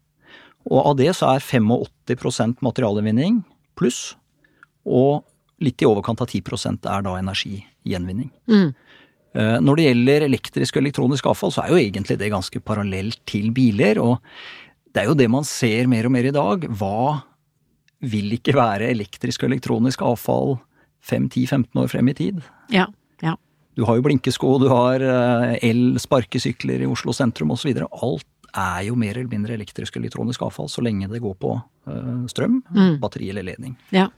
Og 0.69 0.79
av 0.79 0.95
det 0.99 1.09
så 1.17 1.33
er 1.33 1.43
85% 1.43 2.61
materialgjenvinning 2.61 3.41
pluss, 3.77 4.15
og 4.85 5.25
litt 5.61 5.81
i 5.81 5.89
overkant 5.89 6.21
av 6.21 6.29
10% 6.29 6.87
er 6.89 7.05
da 7.05 7.17
energigjenvinning. 7.19 8.31
Mm. 8.49 8.69
Eh, 9.37 9.57
når 9.63 9.77
det 9.77 9.85
gjelder 9.85 10.25
elektrisk 10.27 10.77
og 10.77 10.83
elektronisk 10.83 11.29
avfall, 11.31 11.53
så 11.53 11.63
er 11.63 11.73
jo 11.73 11.81
egentlig 11.81 12.17
det 12.19 12.31
ganske 12.33 12.61
parallelt 12.65 13.21
til 13.29 13.51
biler. 13.55 14.01
og 14.01 14.19
det 14.91 15.03
er 15.03 15.07
jo 15.07 15.15
det 15.15 15.29
man 15.31 15.45
ser 15.47 15.87
mer 15.87 16.07
og 16.07 16.11
mer 16.11 16.27
i 16.27 16.35
dag. 16.35 16.65
Hva 16.67 17.23
vil 18.01 18.33
ikke 18.37 18.55
være 18.57 18.89
elektrisk 18.91 19.45
og 19.45 19.51
elektronisk 19.51 20.03
avfall 20.05 20.57
5-10-15 21.07 21.81
år 21.81 21.91
frem 21.91 22.11
i 22.11 22.17
tid? 22.17 22.41
Ja, 22.73 22.87
ja. 23.21 23.35
Du 23.77 23.85
har 23.87 23.97
jo 23.97 24.05
blinkesko, 24.05 24.57
du 24.61 24.67
har 24.71 25.01
eh, 25.01 25.57
el-sparkesykler 25.69 26.83
i 26.83 26.89
Oslo 26.89 27.15
sentrum 27.15 27.53
osv. 27.55 27.73
Alt 27.87 28.27
er 28.51 28.87
jo 28.89 28.97
mer 28.99 29.15
eller 29.15 29.31
mindre 29.31 29.55
elektrisk 29.55 29.95
og 29.95 30.03
elektronisk 30.03 30.43
avfall 30.43 30.69
så 30.71 30.83
lenge 30.83 31.07
det 31.07 31.21
går 31.23 31.37
på 31.39 31.53
uh, 31.55 32.23
strøm, 32.27 32.59
mm. 32.67 32.97
batteri 32.99 33.29
eller 33.31 33.47
ledning. 33.47 33.77
Ja. 33.95 34.09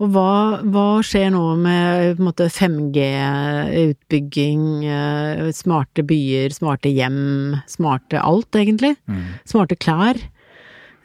Og 0.00 0.08
hva, 0.14 0.62
hva 0.72 1.02
skjer 1.04 1.26
nå 1.34 1.42
med 1.60 2.16
5G-utbygging, 2.18 4.62
eh, 4.88 5.50
smarte 5.54 6.02
byer, 6.06 6.50
smarte 6.54 6.88
hjem, 6.94 7.56
smarte 7.68 8.20
alt, 8.22 8.56
egentlig? 8.56 8.96
Mm. 9.10 9.24
Smarte 9.50 9.76
klær. 9.76 10.16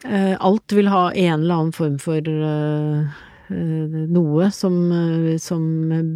Eh, 0.06 0.36
alt 0.40 0.76
vil 0.76 0.90
ha 0.94 1.10
en 1.12 1.40
eller 1.40 1.56
annen 1.56 1.76
form 1.76 1.98
for 2.02 2.22
eh, 2.22 3.24
noe 3.50 4.50
som, 4.54 4.78
som 5.42 5.66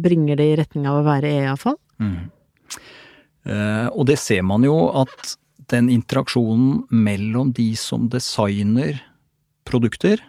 bringer 0.02 0.38
det 0.40 0.48
i 0.50 0.56
retning 0.60 0.88
av 0.90 1.00
å 1.00 1.06
være 1.06 1.30
e-avfall. 1.40 1.78
Mm. 2.02 2.30
Og 3.94 4.02
det 4.08 4.16
ser 4.20 4.42
man 4.44 4.64
jo 4.66 4.74
at 4.98 5.36
den 5.70 5.88
interaksjonen 5.94 6.82
mellom 6.90 7.52
de 7.56 7.70
som 7.78 8.08
designer 8.10 8.98
produkter, 9.68 10.20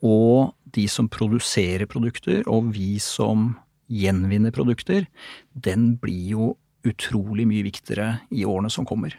og 0.00 0.54
de 0.74 0.86
som 0.90 1.08
produserer 1.10 1.88
produkter, 1.90 2.42
og 2.48 2.72
vi 2.74 2.96
som 3.02 3.52
gjenvinner 3.88 4.52
produkter, 4.54 5.06
den 5.52 5.94
blir 6.00 6.34
jo 6.34 6.48
utrolig 6.88 7.46
mye 7.48 7.66
viktigere 7.66 8.18
i 8.30 8.44
årene 8.48 8.70
som 8.72 8.86
kommer. 8.88 9.16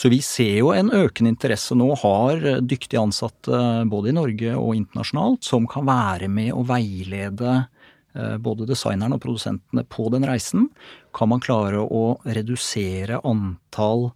Så 0.00 0.08
vi 0.08 0.22
ser 0.24 0.54
jo 0.62 0.70
en 0.72 0.88
økende 0.96 1.28
interesse 1.34 1.76
nå, 1.76 1.90
har 2.00 2.40
dyktige 2.64 3.02
ansatte 3.02 3.58
både 3.90 4.08
i 4.08 4.16
Norge 4.16 4.54
og 4.56 4.72
internasjonalt 4.78 5.44
som 5.44 5.66
kan 5.68 5.84
være 5.84 6.30
med 6.32 6.54
å 6.56 6.62
veilede 6.64 7.50
eh, 7.58 8.38
både 8.40 8.68
designerne 8.70 9.18
og 9.18 9.20
produsentene 9.26 9.84
på 9.92 10.08
den 10.14 10.24
reisen. 10.24 10.70
Kan 11.12 11.28
man 11.34 11.44
klare 11.44 11.84
å 11.84 12.16
redusere 12.24 13.20
antall 13.28 14.08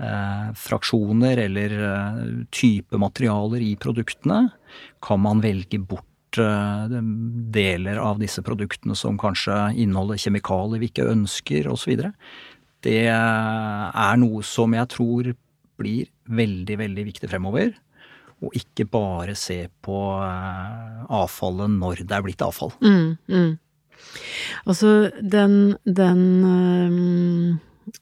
eh, 0.00 0.48
fraksjoner 0.56 1.44
eller 1.44 1.78
eh, 1.90 2.26
type 2.48 2.96
materialer 3.04 3.60
i 3.60 3.74
produktene, 3.76 4.46
kan 5.04 5.20
man 5.20 5.44
velge 5.44 5.82
bort 5.84 6.40
eh, 6.40 6.96
deler 7.60 8.00
av 8.00 8.24
disse 8.24 8.40
produktene 8.46 8.96
som 8.96 9.20
kanskje 9.20 9.66
inneholder 9.84 10.24
kjemikalier 10.24 10.80
vi 10.80 10.94
ikke 10.94 11.10
ønsker, 11.12 11.68
osv. 11.76 12.08
Det 12.86 13.02
er 13.10 14.22
noe 14.22 14.44
som 14.46 14.74
jeg 14.76 14.90
tror 14.94 15.32
blir 15.76 16.08
veldig, 16.30 16.78
veldig 16.80 17.04
viktig 17.10 17.30
fremover. 17.30 17.74
Og 18.44 18.56
ikke 18.56 18.86
bare 18.92 19.34
se 19.38 19.64
på 19.84 20.00
eh, 20.22 21.04
avfallet 21.18 21.72
når 21.72 22.02
det 22.04 22.16
er 22.16 22.24
blitt 22.26 22.44
avfall. 22.44 22.74
Mm, 22.84 23.16
mm. 23.32 23.54
Altså, 24.68 24.92
den, 25.20 25.56
den 25.88 26.26
um 26.44 27.56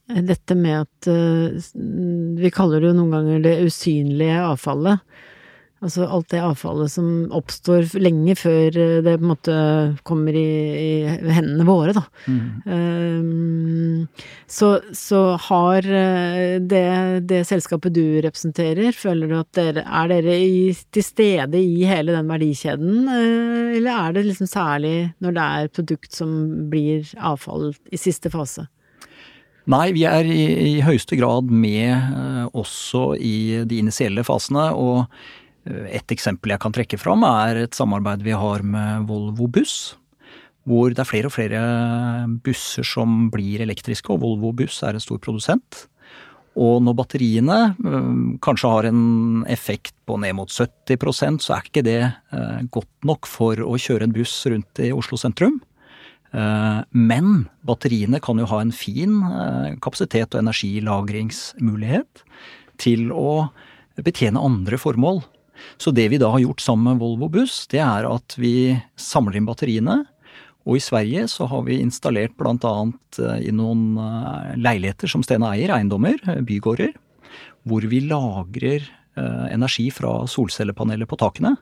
dette 0.09 0.57
med 0.57 0.87
at 0.87 1.09
uh, 1.13 1.61
Vi 2.41 2.51
kaller 2.55 2.81
det 2.81 2.91
jo 2.91 2.97
noen 2.97 3.13
ganger 3.13 3.43
det 3.45 3.55
usynlige 3.67 4.39
avfallet. 4.41 5.03
Altså 5.85 6.07
alt 6.09 6.31
det 6.33 6.41
avfallet 6.41 6.93
som 6.95 7.09
oppstår 7.35 7.91
lenge 8.01 8.37
før 8.41 8.71
det 9.05 9.17
på 9.19 9.21
en 9.21 9.29
måte 9.29 9.57
kommer 10.09 10.37
i, 10.37 10.49
i 10.81 11.35
hendene 11.37 11.67
våre, 11.69 11.93
da. 11.97 12.05
Mm. 12.25 12.47
Um, 12.65 14.25
så, 14.49 14.79
så, 14.97 15.21
har 15.49 15.85
eh, 15.85 16.57
det, 16.65 16.85
det, 17.29 17.43
selskapet 17.49 17.93
du 17.97 18.21
representerer, 18.25 18.97
føler 18.97 19.29
du 19.29 19.37
at 19.39 19.51
dere 19.57 19.85
Er 19.85 20.09
dere 20.15 20.39
i, 20.41 20.73
til 20.95 21.05
stede 21.05 21.61
i 21.61 21.85
hele 21.85 22.15
den 22.17 22.31
verdikjeden, 22.33 23.05
eller 23.09 23.91
er 23.93 24.17
det 24.17 24.25
liksom 24.31 24.49
særlig 24.49 24.97
når 25.21 25.37
det 25.37 25.49
er 25.59 25.75
produkt 25.75 26.17
som 26.17 26.33
blir 26.73 27.13
avfall 27.21 27.75
i 27.93 28.01
siste 28.01 28.33
fase? 28.33 28.67
Nei, 29.71 29.95
vi 29.97 30.03
er 30.05 30.27
i, 30.29 30.43
i 30.77 30.83
høyeste 30.85 31.17
grad 31.17 31.49
med 31.49 31.89
eh, 31.89 32.45
også 32.53 33.15
i 33.17 33.65
de 33.65 33.79
initielle 33.81 34.25
fasene. 34.27 34.67
Og 34.77 34.99
eh, 35.07 35.33
et 35.65 36.13
eksempel 36.13 36.53
jeg 36.53 36.61
kan 36.61 36.75
trekke 36.77 36.99
fram 37.01 37.25
er 37.29 37.65
et 37.65 37.77
samarbeid 37.77 38.25
vi 38.27 38.35
har 38.37 38.65
med 38.67 39.07
Volvo 39.09 39.49
Buss. 39.49 39.97
Hvor 40.65 40.93
det 40.93 41.03
er 41.03 41.09
flere 41.09 41.29
og 41.29 41.35
flere 41.35 41.63
busser 42.45 42.87
som 42.89 43.29
blir 43.33 43.61
elektriske, 43.61 44.09
og 44.13 44.23
Volvo 44.23 44.53
Buss 44.57 44.83
er 44.85 44.97
en 44.97 45.05
stor 45.05 45.21
produsent. 45.21 45.87
Og 46.55 46.79
når 46.87 46.95
batteriene 47.01 47.59
øh, 47.75 48.39
kanskje 48.45 48.71
har 48.71 48.87
en 48.87 49.45
effekt 49.51 49.95
på 50.07 50.17
ned 50.23 50.37
mot 50.39 50.49
70% 50.49 51.43
så 51.43 51.57
er 51.57 51.67
ikke 51.67 51.83
det 51.83 52.01
øh, 52.07 52.61
godt 52.71 52.93
nok 53.03 53.27
for 53.27 53.59
å 53.59 53.75
kjøre 53.75 54.07
en 54.07 54.15
buss 54.15 54.37
rundt 54.47 54.79
i 54.85 54.93
Oslo 54.95 55.19
sentrum. 55.19 55.59
Eh, 56.35 56.81
men 56.91 57.47
batteriene 57.67 58.21
kan 58.23 58.41
jo 58.41 58.49
ha 58.51 58.61
en 58.63 58.75
fin 58.75 59.21
eh, 59.29 59.75
kapasitet 59.83 60.35
og 60.35 60.43
energilagringsmulighet 60.43 62.25
til 62.83 63.11
å 63.15 63.51
betjene 64.03 64.43
andre 64.43 64.79
formål. 64.81 65.23
Så 65.81 65.93
det 65.95 66.09
vi 66.13 66.21
da 66.21 66.31
har 66.33 66.43
gjort 66.43 66.65
sammen 66.65 66.93
med 66.93 67.03
Volvo 67.03 67.29
Buss, 67.33 67.65
det 67.73 67.83
er 67.85 68.09
at 68.09 68.37
vi 68.41 68.75
samler 69.01 69.39
inn 69.39 69.49
batteriene. 69.49 70.03
Og 70.65 70.79
i 70.79 70.83
Sverige 70.83 71.27
så 71.29 71.49
har 71.51 71.67
vi 71.67 71.81
installert 71.83 72.37
bl.a. 72.41 72.75
Eh, 73.21 73.47
i 73.51 73.53
noen 73.55 73.99
leiligheter 74.57 75.11
som 75.11 75.25
Stena 75.27 75.53
eier, 75.55 75.75
eiendommer, 75.77 76.19
bygårder, 76.47 76.95
hvor 77.69 77.87
vi 77.89 78.05
lagrer 78.09 78.87
energi 79.15 79.93
fra 79.95 80.25
solcellepaneler 80.27 81.07
på 81.07 81.15
takene. 81.21 81.53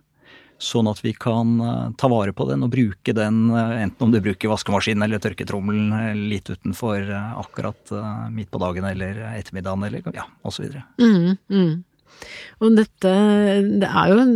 Sånn 0.63 0.87
at 0.87 1.01
vi 1.03 1.11
kan 1.19 1.57
eh, 1.61 1.87
ta 1.99 2.09
vare 2.13 2.35
på 2.37 2.47
den 2.47 2.63
og 2.63 2.71
bruke 2.71 3.15
den, 3.17 3.45
eh, 3.51 3.81
enten 3.83 4.07
om 4.07 4.13
du 4.15 4.21
bruker 4.23 4.53
vaskemaskinen 4.53 5.03
eller 5.07 5.23
tørketrommelen 5.23 5.91
eh, 5.97 6.21
litt 6.35 6.51
utenfor 6.53 7.09
akkurat 7.43 7.95
midt 8.31 8.51
på 8.53 8.61
dagen 8.63 8.87
eller 8.87 9.19
ettermiddagen 9.33 9.89
eller 9.89 10.15
ja, 10.15 10.29
osv. 10.47 10.77
Mm, 11.03 11.35
mm. 11.51 11.73
Og 12.62 12.76
dette, 12.78 13.12
det 13.83 13.88
er 13.88 14.12
jo 14.12 14.21
en 14.23 14.35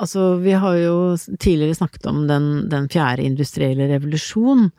Altså, 0.00 0.24
vi 0.40 0.54
har 0.56 0.78
jo 0.80 0.96
tidligere 1.18 1.76
snakket 1.76 2.08
om 2.08 2.24
den, 2.30 2.48
den 2.72 2.88
fjerde 2.92 3.26
industrielle 3.26 3.90
revolusjon, 3.90 4.70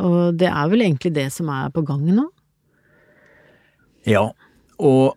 og 0.00 0.38
det 0.38 0.48
er 0.50 0.70
vel 0.70 0.84
egentlig 0.86 1.12
det 1.14 1.28
som 1.34 1.50
er 1.52 1.70
på 1.74 1.82
gang 1.86 2.04
nå? 2.14 2.26
Ja, 4.08 4.30
og 4.80 5.16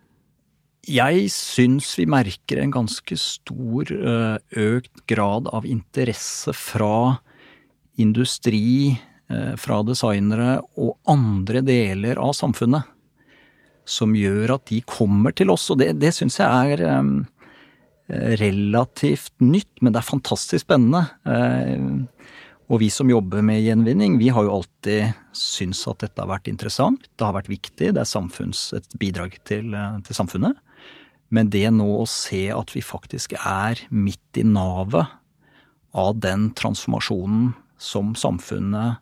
jeg 0.83 1.29
syns 1.31 1.93
vi 1.95 2.05
merker 2.11 2.59
en 2.59 2.73
ganske 2.73 3.15
stor 3.19 3.87
eh, 3.93 4.37
økt 4.59 5.05
grad 5.07 5.47
av 5.55 5.67
interesse 5.69 6.51
fra 6.57 7.21
industri, 8.01 8.91
eh, 9.31 9.53
fra 9.55 9.79
designere 9.87 10.57
og 10.75 10.97
andre 11.07 11.63
deler 11.63 12.19
av 12.19 12.35
samfunnet. 12.35 12.89
Som 13.85 14.15
gjør 14.15 14.55
at 14.55 14.67
de 14.71 14.79
kommer 14.87 15.35
til 15.35 15.51
oss, 15.53 15.69
og 15.73 15.81
det, 15.81 15.93
det 15.99 16.13
syns 16.15 16.39
jeg 16.39 16.75
er 16.77 16.83
um, 17.01 17.25
relativt 18.39 19.33
nytt, 19.43 19.73
men 19.81 19.93
det 19.93 19.99
er 19.99 20.07
fantastisk 20.07 20.63
spennende. 20.65 21.03
Uh, 21.27 22.05
Og 22.71 22.79
vi 22.79 22.89
som 22.89 23.09
jobber 23.11 23.43
med 23.45 23.61
gjenvinning, 23.61 24.15
vi 24.17 24.31
har 24.33 24.45
jo 24.47 24.59
alltid 24.59 25.17
syntes 25.35 25.83
at 25.91 25.99
dette 26.05 26.21
har 26.21 26.31
vært 26.31 26.47
interessant. 26.49 27.03
Det 27.19 27.25
har 27.25 27.35
vært 27.35 27.51
viktig. 27.51 27.91
Det 27.93 28.01
er 28.01 28.77
et 28.77 28.95
bidrag 28.99 29.35
til, 29.43 29.73
eh, 29.75 29.99
til 30.01 30.15
samfunnet. 30.15 30.55
Men 31.29 31.49
det 31.49 31.69
nå 31.71 31.85
å 32.01 32.07
se 32.07 32.49
at 32.49 32.73
vi 32.73 32.81
faktisk 32.81 33.33
er 33.33 33.75
midt 33.89 34.37
i 34.37 34.43
navet 34.43 35.07
av 35.93 36.19
den 36.19 36.51
transformasjonen 36.51 37.53
som 37.77 38.15
samfunnet 38.15 38.97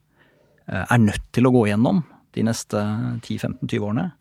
eh, 0.67 0.85
er 0.89 0.97
nødt 0.97 1.31
til 1.31 1.47
å 1.47 1.53
gå 1.53 1.67
gjennom 1.69 2.03
de 2.33 2.43
neste 2.43 2.75
10-15-20 3.21 3.79
årene, 3.79 4.11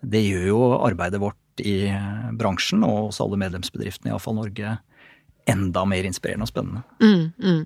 det 0.00 0.22
gjør 0.24 0.46
jo 0.50 0.60
arbeidet 0.86 1.20
vårt 1.22 1.62
i 1.64 1.88
eh, 1.90 2.28
bransjen 2.38 2.84
og 2.86 3.08
hos 3.08 3.20
alle 3.24 3.40
medlemsbedriftene, 3.40 4.12
i 4.12 4.16
Avfall 4.16 4.38
Norge, 4.38 4.76
enda 5.48 5.84
mer 5.88 6.04
inspirerende 6.04 6.44
og 6.44 6.50
spennende. 6.50 6.82
Mm, 7.00 7.30
mm. 7.40 7.62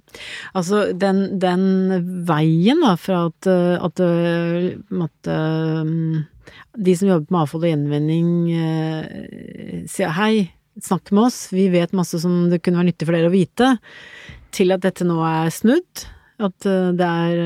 Altså 0.58 0.84
den, 0.94 1.24
den, 1.42 1.64
veien 2.28 2.82
da, 2.84 2.94
fra 3.00 3.24
at, 3.26 3.48
at, 3.50 4.02
at 5.02 5.30
de 6.78 6.96
som 6.96 7.10
jobber 7.10 7.28
med 7.28 7.42
avfall 7.42 7.64
og 7.64 7.70
gjenvinning 7.70 8.28
eh, 8.56 9.84
sier 9.90 10.14
hei, 10.16 10.52
snakk 10.80 11.12
med 11.12 11.28
oss, 11.28 11.44
vi 11.52 11.68
vet 11.72 11.94
masse 11.96 12.20
som 12.22 12.46
det 12.52 12.62
kunne 12.62 12.80
være 12.80 12.92
nyttig 12.92 13.08
for 13.08 13.16
dere 13.16 13.30
å 13.30 13.34
vite, 13.34 13.74
til 14.52 14.74
at 14.74 14.84
dette 14.84 15.06
nå 15.08 15.18
er 15.26 15.52
snudd. 15.52 16.06
At 16.42 16.66
eh, 16.68 16.90
det 16.96 17.08
er, 17.08 17.42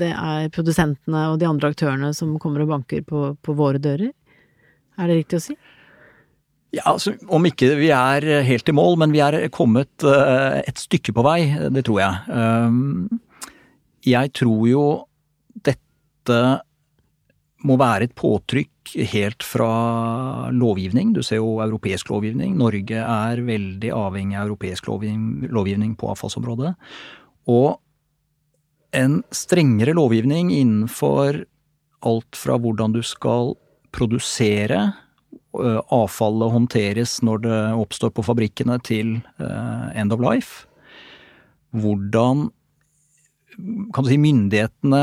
det 0.00 0.12
er 0.14 0.52
produsentene 0.54 1.26
og 1.32 1.40
de 1.42 1.48
andre 1.48 1.72
aktørene 1.72 2.12
som 2.16 2.36
kommer 2.42 2.64
og 2.64 2.72
banker 2.76 3.04
på, 3.06 3.32
på 3.42 3.58
våre 3.58 3.82
dører. 3.82 4.12
Er 4.98 5.10
det 5.10 5.20
riktig 5.22 5.38
å 5.38 5.44
si? 5.48 5.58
Ja, 6.74 6.84
altså, 6.90 7.14
Om 7.32 7.48
ikke 7.48 7.72
vi 7.78 7.88
er 7.94 8.26
helt 8.44 8.68
i 8.68 8.76
mål, 8.76 8.98
men 9.00 9.14
vi 9.14 9.22
er 9.24 9.40
kommet 9.54 10.04
uh, 10.04 10.60
et 10.60 10.80
stykke 10.80 11.14
på 11.16 11.24
vei, 11.24 11.40
det 11.72 11.86
tror 11.88 12.02
jeg. 12.02 12.26
Um, 12.28 13.20
jeg 14.04 14.34
tror 14.36 14.66
jo 14.68 14.82
dette 15.64 16.40
må 17.66 17.74
være 17.80 18.06
et 18.06 18.14
påtrykk 18.18 18.92
helt 19.12 19.44
fra 19.44 20.48
lovgivning. 20.54 21.12
Du 21.16 21.22
ser 21.26 21.40
jo 21.40 21.58
europeisk 21.64 22.12
lovgivning. 22.12 22.54
Norge 22.60 23.02
er 23.02 23.42
veldig 23.44 23.90
avhengig 23.96 24.38
av 24.38 24.46
europeisk 24.46 24.88
lovgivning 24.88 25.96
på 25.98 26.12
avfallsområdet. 26.12 26.74
Og 27.50 27.78
en 28.96 29.20
strengere 29.34 29.96
lovgivning 29.96 30.52
innenfor 30.54 31.42
alt 32.06 32.38
fra 32.38 32.56
hvordan 32.62 32.94
du 32.94 33.02
skal 33.04 33.56
produsere, 33.94 34.80
eh, 35.58 35.80
avfallet 35.94 36.54
håndteres 36.54 37.18
når 37.26 37.42
det 37.46 37.58
oppstår 37.84 38.14
på 38.14 38.24
fabrikkene, 38.26 38.78
til 38.84 39.18
eh, 39.40 39.98
end 39.98 40.14
of 40.14 40.22
life. 40.22 40.66
Hvordan 41.76 42.48
kan 43.92 44.04
du 44.04 44.10
si, 44.12 44.18
myndighetene 44.22 45.00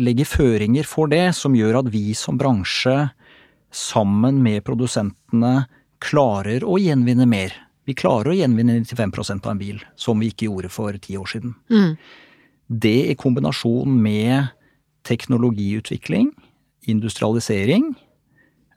legger 0.00 0.28
føringer 0.28 0.86
for 0.88 1.10
det, 1.12 1.34
som 1.36 1.56
gjør 1.56 1.82
at 1.82 1.90
vi 1.92 2.14
som 2.16 2.38
bransje, 2.40 3.10
sammen 3.72 4.40
med 4.44 4.64
produsentene, 4.64 5.66
klarer 6.02 6.64
å 6.64 6.78
gjenvinne 6.80 7.26
mer. 7.28 7.54
Vi 7.88 7.94
klarer 7.98 8.32
å 8.32 8.36
gjenvinne 8.36 8.78
95% 8.84 9.46
av 9.46 9.54
en 9.54 9.60
bil, 9.60 9.80
som 9.96 10.20
vi 10.20 10.30
ikke 10.32 10.48
gjorde 10.48 10.70
for 10.72 10.96
ti 11.02 11.16
år 11.18 11.28
siden. 11.34 11.54
Mm. 11.72 11.96
Det 12.82 12.98
i 13.12 13.18
kombinasjon 13.18 13.96
med 14.02 14.52
teknologiutvikling, 15.08 16.30
industrialisering, 16.88 17.92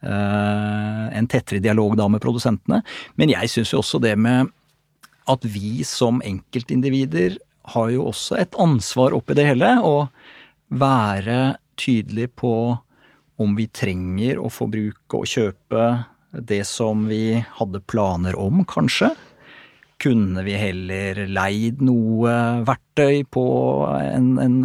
en 0.06 1.28
tettere 1.32 1.64
dialog 1.64 1.96
da 1.98 2.08
med 2.12 2.24
produsentene. 2.24 2.82
Men 3.20 3.34
jeg 3.34 3.52
syns 3.52 3.74
jo 3.74 3.82
også 3.82 4.02
det 4.04 4.16
med 4.20 4.52
at 5.32 5.46
vi 5.50 5.82
som 5.88 6.22
enkeltindivider 6.26 7.40
har 7.74 7.92
jo 7.94 8.10
også 8.12 8.38
et 8.38 8.58
ansvar 8.62 9.16
oppi 9.18 9.38
det 9.38 9.48
hele. 9.48 9.72
Å 9.82 10.08
være 10.70 11.56
tydelig 11.82 12.30
på 12.38 12.54
om 13.42 13.56
vi 13.58 13.68
trenger 13.68 14.40
å 14.40 14.52
forbruke 14.54 15.20
og 15.20 15.28
kjøpe 15.28 15.88
det 16.36 16.64
som 16.68 17.06
vi 17.10 17.40
hadde 17.58 17.82
planer 17.90 18.38
om, 18.40 18.64
kanskje. 18.68 19.12
Kunne 20.04 20.44
vi 20.44 20.58
heller 20.60 21.22
leid 21.32 21.80
noe 21.86 22.32
verktøy 22.68 23.24
på 23.32 23.46
en, 23.96 24.34
en 24.44 24.58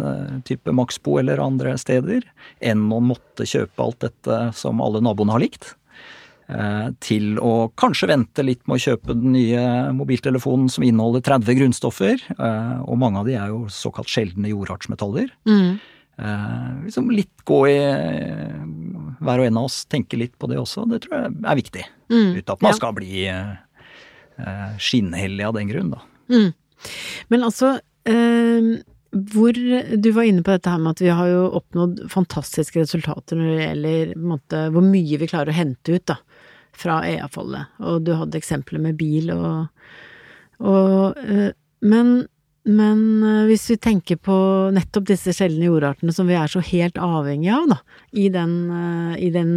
type 0.47 0.73
Maxbo 0.75 1.17
eller 1.21 1.39
andre 1.39 1.77
steder, 1.79 2.25
enn 2.59 2.89
å 2.91 2.99
måtte 2.99 3.47
kjøpe 3.47 3.85
alt 3.85 4.01
dette 4.03 4.41
som 4.57 4.83
alle 4.83 4.99
naboene 5.03 5.37
har 5.37 5.43
likt? 5.45 5.71
Eh, 6.51 6.87
til 6.99 7.37
å 7.39 7.69
kanskje 7.79 8.09
vente 8.11 8.43
litt 8.43 8.63
med 8.67 8.75
å 8.75 8.83
kjøpe 8.83 9.15
den 9.15 9.31
nye 9.37 9.63
mobiltelefonen 9.95 10.67
som 10.71 10.83
inneholder 10.83 11.23
30 11.23 11.59
grunnstoffer. 11.61 12.25
Eh, 12.33 12.77
og 12.83 12.99
mange 12.99 13.21
av 13.21 13.29
de 13.29 13.37
er 13.39 13.53
jo 13.53 13.63
såkalt 13.71 14.11
sjeldne 14.11 14.51
jordartsmetaller. 14.51 15.31
Mm. 15.47 15.79
Eh, 16.21 16.67
liksom 16.87 17.11
litt 17.15 17.45
gå 17.47 17.61
i 17.71 17.77
Hver 19.21 19.43
og 19.43 19.47
en 19.47 19.59
av 19.61 19.69
oss 19.69 19.83
tenke 19.85 20.17
litt 20.19 20.33
på 20.41 20.49
det 20.51 20.59
også. 20.59 20.87
Det 20.91 21.03
tror 21.05 21.19
jeg 21.19 21.33
er 21.45 21.59
viktig. 21.61 21.85
Mm. 22.11 22.31
Uten 22.41 22.53
at 22.55 22.65
man 22.65 22.73
ja. 22.73 22.79
skal 22.79 22.95
bli 22.97 23.13
skinnhellig 24.81 25.45
av 25.47 25.55
den 25.57 25.69
grunn, 25.71 25.93
da. 25.93 26.01
Mm. 26.31 26.51
Men 27.33 27.43
altså 27.47 27.77
hvor 29.11 29.53
Du 29.97 30.11
var 30.15 30.23
inne 30.23 30.43
på 30.43 30.53
dette 30.53 30.71
her 30.71 30.79
med 30.79 30.95
at 30.95 31.03
vi 31.03 31.11
har 31.11 31.27
jo 31.27 31.43
oppnådd 31.59 32.05
fantastiske 32.11 32.79
resultater 32.79 33.37
når 33.37 33.49
det 33.49 33.65
gjelder 33.65 34.13
måte, 34.17 34.61
hvor 34.71 34.85
mye 34.85 35.19
vi 35.19 35.29
klarer 35.29 35.51
å 35.51 35.57
hente 35.57 35.97
ut 35.97 36.05
da, 36.07 36.17
fra 36.77 37.01
EA-fallet. 37.07 37.79
Og 37.83 38.05
du 38.07 38.13
hadde 38.15 38.39
eksempler 38.39 38.81
med 38.83 38.99
bil 38.99 39.33
og, 39.35 39.67
og 40.63 41.19
eh, 41.25 41.51
men, 41.81 42.13
men 42.69 43.01
eh, 43.27 43.43
hvis 43.49 43.67
vi 43.73 43.79
tenker 43.83 44.21
på 44.23 44.37
nettopp 44.75 45.09
disse 45.11 45.35
sjeldne 45.35 45.67
jordartene 45.67 46.15
som 46.15 46.29
vi 46.31 46.37
er 46.39 46.51
så 46.51 46.63
helt 46.71 46.99
avhengige 47.01 47.57
av, 47.57 47.73
da, 47.73 48.03
i 48.15 48.29
den, 48.31 48.53
eh, 48.77 49.15
i 49.27 49.31
den 49.33 49.55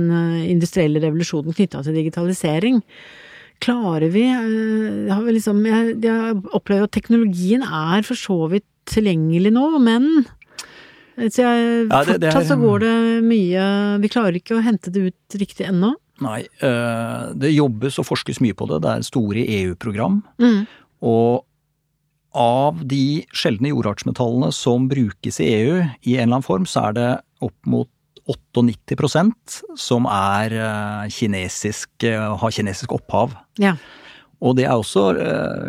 industrielle 0.50 1.02
revolusjonen 1.04 1.54
knytta 1.54 1.84
til 1.86 2.00
digitalisering, 2.00 2.82
klarer 3.64 4.12
vi 4.12 4.24
har 4.28 5.24
vi 5.24 5.34
liksom, 5.38 5.64
Jeg, 5.66 5.98
jeg 6.04 6.38
opplever 6.56 6.88
at 6.88 6.94
teknologien 6.94 7.64
er 7.64 8.04
for 8.06 8.18
så 8.18 8.38
vidt 8.52 8.66
tilgjengelig 8.90 9.52
nå, 9.54 9.68
men 9.80 10.08
så 11.14 11.44
jeg, 11.44 11.66
ja, 11.86 12.00
det, 12.02 12.18
det 12.20 12.28
er, 12.28 12.34
fortsatt 12.34 12.50
så 12.50 12.56
går 12.58 12.80
det 12.82 12.94
mye 13.22 13.66
Vi 14.02 14.10
klarer 14.10 14.38
ikke 14.38 14.56
å 14.56 14.64
hente 14.64 14.90
det 14.90 15.12
ut 15.12 15.36
riktig 15.38 15.68
ennå. 15.68 15.92
Nei, 16.24 16.40
eh, 16.42 17.26
det 17.38 17.52
jobbes 17.54 18.00
og 18.02 18.08
forskes 18.08 18.40
mye 18.42 18.54
på 18.58 18.66
det. 18.70 18.80
Det 18.82 18.90
er 18.90 19.06
store 19.06 19.44
EU-program. 19.60 20.20
Mm. 20.42 20.64
Og 21.06 21.44
av 22.34 22.82
de 22.90 23.22
sjeldne 23.34 23.70
jordartsmetallene 23.70 24.50
som 24.54 24.88
brukes 24.90 25.38
i 25.42 25.48
EU 25.54 25.76
i 25.78 26.16
en 26.16 26.26
eller 26.26 26.32
annen 26.32 26.46
form, 26.46 26.66
så 26.66 26.88
er 26.88 26.96
det 26.98 27.10
opp 27.46 27.70
mot 27.70 27.90
98% 28.28 29.60
som 29.76 30.08
er 30.08 30.54
eh, 30.56 31.04
kinesisk, 31.12 31.90
eh, 32.08 32.30
har 32.40 32.54
kinesisk 32.56 32.94
opphav. 32.96 33.34
Ja. 33.60 33.76
Og 34.44 34.56
det 34.58 34.66
er 34.66 34.76
også 34.76 35.06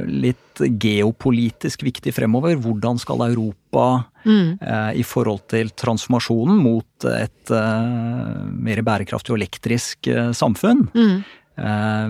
litt 0.10 0.60
geopolitisk 0.60 1.86
viktig 1.86 2.12
fremover. 2.12 2.58
Hvordan 2.60 2.98
skal 3.00 3.22
Europa 3.30 3.86
mm. 4.26 4.58
i 5.00 5.04
forhold 5.06 5.46
til 5.54 5.70
transformasjonen 5.80 6.58
mot 6.60 7.06
et 7.08 7.54
mer 7.54 8.82
bærekraftig 8.84 9.32
og 9.32 9.40
elektrisk 9.40 10.10
samfunn? 10.36 10.90
Mm. 10.92 11.24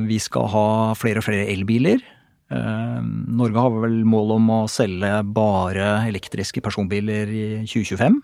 vi 0.08 0.17
skal 0.17 0.49
ha 0.55 0.65
flere 0.97 1.21
og 1.21 1.27
flere 1.27 1.45
elbiler. 1.53 2.01
Norge 2.49 3.62
har 3.62 3.77
vel 3.86 4.01
mål 4.08 4.38
om 4.39 4.51
å 4.55 4.60
selge 4.71 5.12
bare 5.38 6.08
elektriske 6.10 6.65
personbiler 6.65 7.29
i 7.29 7.47
2025. 7.67 8.17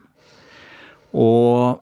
Og 1.13 1.81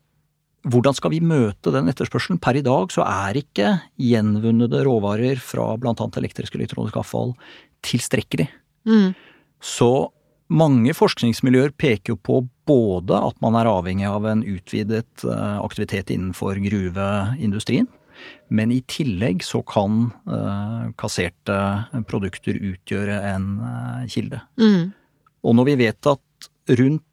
hvordan 0.68 0.96
skal 0.98 1.14
vi 1.14 1.22
møte 1.24 1.72
den 1.72 1.88
etterspørselen? 1.92 2.40
Per 2.44 2.60
i 2.60 2.64
dag 2.66 2.92
så 2.92 3.06
er 3.08 3.40
ikke 3.40 3.74
gjenvunnede 4.02 4.84
råvarer 4.88 5.40
fra 5.44 5.72
bl.a. 5.80 5.96
elektrisk 6.20 6.56
og 6.56 6.62
elektronisk 6.62 7.00
avfall 7.00 7.36
tilstrekkelig. 7.88 8.50
Mm. 8.90 9.14
Så 9.64 10.10
mange 10.50 10.96
forskningsmiljøer 10.98 11.72
peker 11.78 12.16
jo 12.16 12.20
på 12.20 12.42
både 12.70 13.22
at 13.30 13.38
man 13.44 13.56
er 13.60 13.70
avhengig 13.70 14.08
av 14.10 14.26
en 14.28 14.44
utvidet 14.44 15.24
eh, 15.24 15.58
aktivitet 15.62 16.12
innenfor 16.14 16.60
gruveindustrien, 16.64 17.88
men 18.52 18.74
i 18.74 18.82
tillegg 18.90 19.46
så 19.48 19.62
kan 19.64 20.10
uh, 20.28 20.90
kasserte 21.00 21.56
produkter 22.10 22.58
utgjøre 22.58 23.16
en 23.30 23.46
uh, 23.62 24.02
kilde. 24.12 24.42
Mm. 24.60 24.90
Og 25.48 25.56
når 25.56 25.70
vi 25.70 25.76
vet 25.86 26.10
at 26.12 26.50
rundt 26.82 27.06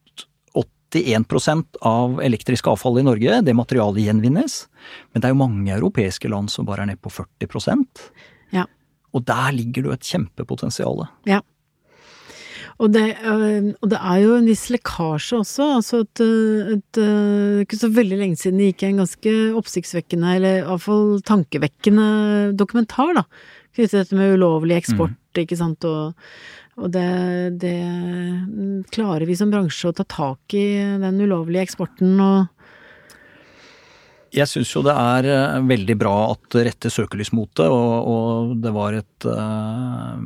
81% 0.95 1.81
av 1.83 2.21
elektrisk 2.23 2.69
avfall 2.71 3.01
i 3.01 3.05
Norge, 3.07 3.41
det 3.43 3.57
materialet 3.57 4.07
gjenvinnes. 4.07 4.63
Men 5.13 5.23
det 5.23 5.29
er 5.29 5.35
jo 5.35 5.43
mange 5.43 5.75
europeiske 5.75 6.31
land 6.31 6.53
som 6.53 6.69
bare 6.69 6.85
er 6.85 6.93
nede 6.93 7.03
på 7.03 7.11
40 7.11 7.85
ja. 8.55 8.65
Og 9.13 9.25
der 9.27 9.53
ligger 9.53 9.83
det 9.83 9.89
jo 9.91 9.97
et 9.97 10.09
kjempepotensial. 10.13 11.07
Ja. 11.27 11.43
Og 12.77 12.93
det, 12.93 13.17
øh, 13.25 13.73
og 13.81 13.89
det, 13.89 13.99
er 13.99 14.19
jo 14.21 14.35
en 14.37 14.49
viss 14.51 14.67
lekkasje 14.69 15.39
også. 15.41 15.69
Altså 15.79 16.03
et, 16.05 16.21
et, 16.77 17.01
øh, 17.01 17.63
ikke 17.65 17.79
så 17.81 17.89
veldig 17.89 18.19
lenge 18.21 18.37
siden 18.37 18.61
det 18.61 18.75
gikk 18.75 18.85
en 18.85 19.01
ganske 19.01 19.33
oppsiktsvekkende, 19.57 20.35
eller 20.37 20.59
iallfall 20.61 21.23
tankevekkende 21.25 22.53
dokumentar, 22.59 23.15
da. 23.17 23.25
Knyttet 23.73 23.91
til 23.95 24.03
dette 24.03 24.19
med 24.19 24.37
ulovlig 24.37 24.77
eksport, 24.77 25.17
mm. 25.17 25.41
ikke 25.41 25.57
sant, 25.57 25.85
og 25.89 26.15
Og 26.77 26.91
det, 26.93 27.09
det 27.63 27.77
klarer 28.93 29.25
vi 29.25 29.37
som 29.39 29.53
bransje 29.53 29.89
å 29.89 29.97
ta 29.97 30.05
tak 30.05 30.57
i 30.57 30.67
den 31.01 31.23
ulovlige 31.25 31.65
eksporten 31.65 32.21
og 32.21 32.53
jeg 34.37 34.51
syns 34.51 34.73
jo 34.75 34.83
det 34.85 34.93
er 34.93 35.29
eh, 35.31 35.61
veldig 35.65 35.97
bra 36.01 36.15
at 36.33 36.49
det 36.53 36.67
retter 36.69 36.93
søkelys 36.93 37.33
mot 37.37 37.49
det, 37.57 37.69
og, 37.73 38.09
og, 38.11 38.57
det 38.61 38.73
var 38.75 38.97
et 38.99 39.29
uh, 39.29 40.17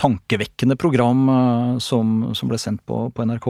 tankevekkende 0.00 0.76
program 0.80 1.28
uh, 1.28 1.76
som, 1.82 2.32
som, 2.34 2.50
ble 2.50 2.58
sendt 2.60 2.82
på, 2.88 3.04
på 3.14 3.26
NRK. 3.28 3.48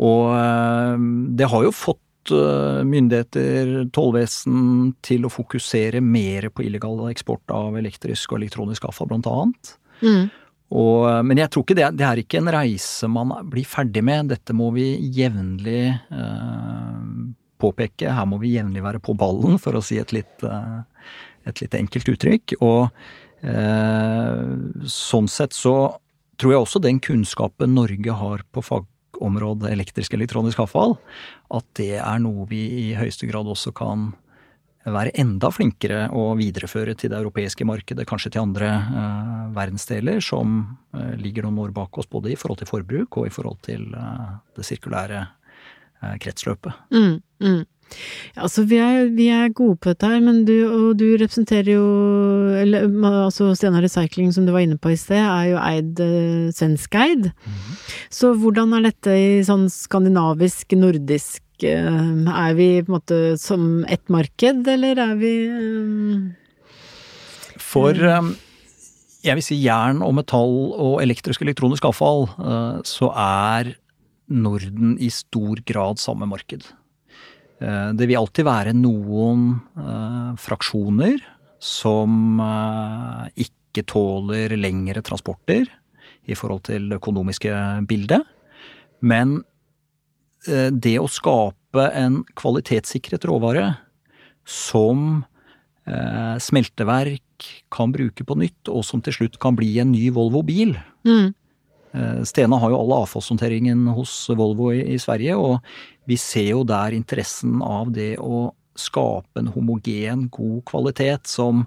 Og 0.00 0.22
uh, 0.30 0.94
det 1.36 1.48
har 1.50 1.66
jo 1.66 1.74
fått 1.74 2.06
myndigheter, 2.30 3.88
tollvesen, 3.96 4.90
til 5.02 5.24
å 5.24 5.30
fokusere 5.32 6.02
mer 6.04 6.50
på 6.52 6.62
illegal 6.68 7.00
eksport 7.08 7.50
av 7.50 7.78
elektrisk 7.80 8.30
og 8.30 8.42
elektronisk 8.42 8.84
avfall, 8.86 9.08
blant 9.10 9.26
annet. 9.26 9.72
Mm. 10.04 10.28
Og, 10.70 11.24
men 11.26 11.40
jeg 11.40 11.50
tror 11.50 11.64
ikke 11.66 11.76
det, 11.78 11.88
det 11.98 12.06
er 12.06 12.20
ikke 12.22 12.38
en 12.38 12.52
reise 12.54 13.08
man 13.10 13.32
blir 13.50 13.66
ferdig 13.66 14.04
med. 14.06 14.30
Dette 14.30 14.54
må 14.54 14.68
vi 14.76 14.92
jevnlig 15.16 15.82
påpeke. 17.60 18.10
Her 18.14 18.28
må 18.28 18.40
vi 18.42 18.54
jevnlig 18.56 18.84
være 18.84 19.02
på 19.04 19.14
ballen, 19.18 19.58
for 19.62 19.76
å 19.76 19.84
si 19.84 20.00
et 20.00 20.14
litt, 20.16 20.46
eh, 20.46 20.78
et 21.48 21.62
litt 21.62 21.76
enkelt 21.76 22.12
uttrykk. 22.14 22.56
Og 22.64 22.88
eh, 23.42 24.46
sånn 24.88 25.28
sett 25.30 25.56
så 25.56 25.76
tror 26.40 26.54
jeg 26.54 26.64
også 26.64 26.82
den 26.82 27.02
kunnskapen 27.04 27.76
Norge 27.76 28.16
har 28.16 28.44
på 28.54 28.64
fagområdet 28.64 29.74
elektrisk 29.74 30.16
elektronisk 30.16 30.62
avfall, 30.64 30.96
at 31.52 31.66
det 31.76 31.98
er 32.00 32.22
noe 32.24 32.48
vi 32.48 32.62
i 32.86 32.90
høyeste 32.96 33.28
grad 33.28 33.50
også 33.50 33.74
kan 33.76 34.12
være 34.84 35.12
enda 35.20 35.50
flinkere 35.52 36.06
å 36.16 36.30
videreføre 36.38 36.94
til 36.96 37.12
det 37.12 37.18
europeiske 37.18 37.66
markedet, 37.68 38.06
kanskje 38.08 38.32
til 38.34 38.46
andre 38.46 38.70
eh, 38.80 39.42
verdensdeler 39.56 40.22
som 40.24 40.62
eh, 40.96 41.12
ligger 41.20 41.44
noen 41.44 41.66
år 41.66 41.74
bak 41.76 42.00
oss, 42.00 42.08
både 42.08 42.32
i 42.32 42.38
forhold 42.40 42.62
til 42.62 42.70
forbruk 42.70 43.20
og 43.20 43.28
i 43.28 43.34
forhold 43.34 43.60
til 43.66 43.90
eh, 43.92 44.32
det 44.56 44.66
sirkulære 44.66 45.26
Eh, 46.00 46.16
kretsløpet. 46.16 46.72
Mm, 46.90 47.20
mm. 47.44 47.64
Ja, 48.34 48.44
altså 48.46 48.62
vi 48.64 48.78
er, 48.80 49.08
vi 49.12 49.26
er, 49.34 49.50
gode 49.52 49.76
på 49.76 49.90
dette 49.90 50.08
her, 50.08 50.20
men 50.24 50.44
du, 50.48 50.54
og 50.64 50.94
du 50.96 51.04
representerer 51.20 51.74
jo 51.74 51.84
eller, 52.56 52.86
altså 53.26 53.50
Stena 53.58 53.82
Recycling, 53.82 54.30
som 54.32 54.46
du 54.46 54.54
var 54.54 54.64
inne 54.64 54.78
på 54.80 54.94
i 54.94 54.96
sted, 54.96 55.20
er 55.20 55.50
jo 55.50 55.58
eid 55.60 56.00
uh, 56.00 56.48
svenskeid. 56.56 57.28
Mm. 57.34 57.74
Så 58.14 58.32
hvordan 58.38 58.72
er 58.78 58.86
dette 58.86 59.18
i 59.18 59.42
sånn 59.44 59.66
skandinavisk, 59.74 60.72
nordisk 60.78 61.42
Er 61.68 62.54
vi 62.56 62.68
på 62.82 62.90
en 62.90 62.96
måte 62.96 63.18
som 63.40 63.84
ett 63.88 64.08
marked, 64.12 64.66
eller 64.68 65.00
er 65.02 65.16
vi 65.20 65.32
um, 65.50 66.30
For 67.60 67.94
um, 67.94 68.32
jeg 69.20 69.36
vil 69.36 69.44
si 69.44 69.58
jern 69.60 70.00
og 70.04 70.14
metall 70.16 70.54
og 70.72 71.00
elektrisk 71.04 71.44
elektronisk 71.44 71.84
avfall, 71.90 72.28
uh, 72.40 72.80
så 72.86 73.10
er 73.12 73.74
Norden 74.30 74.94
i 75.02 75.10
stor 75.12 75.60
grad 75.66 76.00
samme 76.00 76.28
marked. 76.30 76.64
Uh, 77.60 77.92
det 77.92 78.08
vil 78.08 78.20
alltid 78.22 78.48
være 78.48 78.76
noen 78.76 79.52
uh, 79.76 80.32
fraksjoner 80.40 81.20
som 81.60 82.40
ikke 83.36 83.82
tåler 83.84 84.54
lengre 84.56 85.02
transporter 85.04 85.66
i 86.24 86.36
forhold 86.38 86.62
til 86.70 86.86
det 86.88 86.96
økonomiske 86.96 87.52
bildet. 87.90 88.24
Men 89.04 89.42
det 90.46 90.94
å 90.96 91.08
skape 91.10 91.84
en 91.94 92.22
kvalitetssikret 92.38 93.26
råvare 93.28 93.74
som 94.48 95.20
smelteverk 96.40 97.48
kan 97.72 97.92
bruke 97.92 98.24
på 98.24 98.36
nytt, 98.40 98.70
og 98.72 98.86
som 98.88 99.02
til 99.04 99.16
slutt 99.16 99.36
kan 99.42 99.58
bli 99.58 99.68
en 99.82 99.90
ny 99.92 100.06
Volvo 100.14 100.40
bil, 100.46 100.72
mm. 101.04 101.32
Eh, 101.92 102.22
Stena 102.22 102.58
har 102.62 102.70
jo 102.70 102.78
all 102.78 102.92
avfallshåndteringen 103.02 103.88
hos 103.96 104.12
Volvo 104.38 104.70
i, 104.74 104.82
i, 104.94 104.98
Sverige, 105.02 105.36
og 105.36 105.58
vi 106.08 106.18
ser 106.20 106.52
jo 106.52 106.64
der 106.66 106.94
interessen 106.94 107.58
av 107.66 107.90
det 107.94 108.14
å 108.22 108.50
skape 108.78 109.42
en 109.42 109.50
homogen, 109.52 110.28
god 110.32 110.62
kvalitet 110.70 111.26
som 111.28 111.64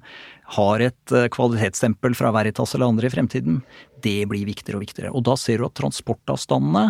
har 0.55 0.83
et 0.85 1.15
eh, 1.15 1.27
kvalitetsstempel 1.31 2.15
fra 2.17 2.31
Veritas 2.35 2.75
eller 2.75 2.93
andre 2.93 3.09
i 3.09 3.13
fremtiden, 3.13 3.59
det 4.03 4.21
blir 4.31 4.47
viktigere 4.47 4.79
og 4.79 4.85
viktigere. 4.85 5.11
Og 5.11 5.25
da 5.27 5.35
ser 5.39 5.59
du 5.59 5.67
at 5.67 5.75
transportavstandene 5.79 6.87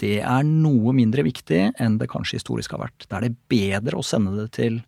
det 0.00 0.18
er 0.22 0.46
noe 0.48 0.94
mindre 0.96 1.24
viktig 1.26 1.62
enn 1.80 1.98
det 2.00 2.10
kanskje 2.12 2.40
historisk 2.40 2.74
har 2.76 2.86
vært. 2.86 3.06
Da 3.08 3.18
er 3.18 3.28
det 3.28 3.36
bedre 3.50 4.00
å 4.00 4.06
sende 4.06 4.34
det 4.38 4.50
til 4.56 4.80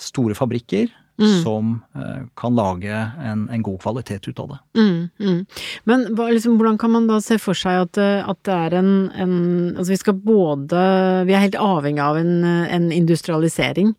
store 0.00 0.36
fabrikker 0.38 0.88
mm. 1.20 1.42
som 1.42 1.72
eh, 1.94 2.22
kan 2.40 2.56
lage 2.56 2.94
en, 3.20 3.48
en, 3.50 3.62
god 3.62 3.80
kvalitet 3.82 4.28
ut 4.28 4.40
av 4.40 4.54
det. 4.54 4.58
Mm, 4.80 5.08
mm. 5.20 5.40
Men 5.84 6.06
liksom, 6.16 6.56
hvordan 6.56 6.78
kan 6.80 6.94
man 6.96 7.08
da 7.10 7.20
se 7.24 7.38
for 7.42 7.58
seg 7.58 7.84
at, 7.84 8.00
eh, 8.00 8.24
at 8.24 8.42
det 8.48 8.56
er 8.56 8.78
en, 8.80 8.92
en, 9.14 9.38
Altså 9.76 9.92
vi 9.92 10.00
skal 10.00 10.20
både 10.24 10.82
Vi 11.28 11.34
er 11.36 11.46
helt 11.46 11.60
avhengig 11.60 12.02
av 12.04 12.20
en, 12.20 12.44
en 12.44 12.92
industrialisering. 12.92 13.94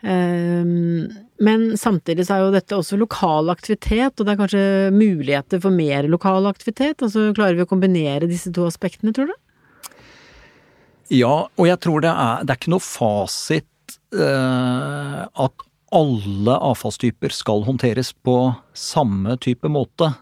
Um, 0.00 1.10
men 1.44 1.76
samtidig 1.76 2.24
så 2.24 2.36
er 2.36 2.44
jo 2.44 2.52
dette 2.54 2.76
også 2.76 2.96
lokal 2.96 3.52
aktivitet, 3.52 4.16
og 4.16 4.24
det 4.24 4.32
er 4.32 4.38
kanskje 4.38 4.62
muligheter 4.94 5.60
for 5.60 5.74
mer 5.74 6.08
lokal 6.08 6.48
aktivitet? 6.48 7.02
Altså 7.04 7.30
klarer 7.36 7.58
vi 7.58 7.66
å 7.66 7.68
kombinere 7.68 8.28
disse 8.30 8.52
to 8.56 8.64
aspektene, 8.68 9.12
tror 9.16 9.28
du? 9.28 9.36
Ja, 11.10 11.50
og 11.50 11.66
jeg 11.66 11.80
tror 11.82 12.04
det 12.04 12.12
er, 12.12 12.44
det 12.46 12.54
er 12.54 12.60
ikke 12.60 12.72
noe 12.76 12.84
fasit 12.84 13.96
eh, 14.14 15.20
at 15.26 15.66
alle 15.90 16.56
avfallstyper 16.70 17.34
skal 17.34 17.64
håndteres 17.66 18.12
på 18.22 18.36
samme 18.78 19.34
type 19.42 19.66
måte. 19.72 20.12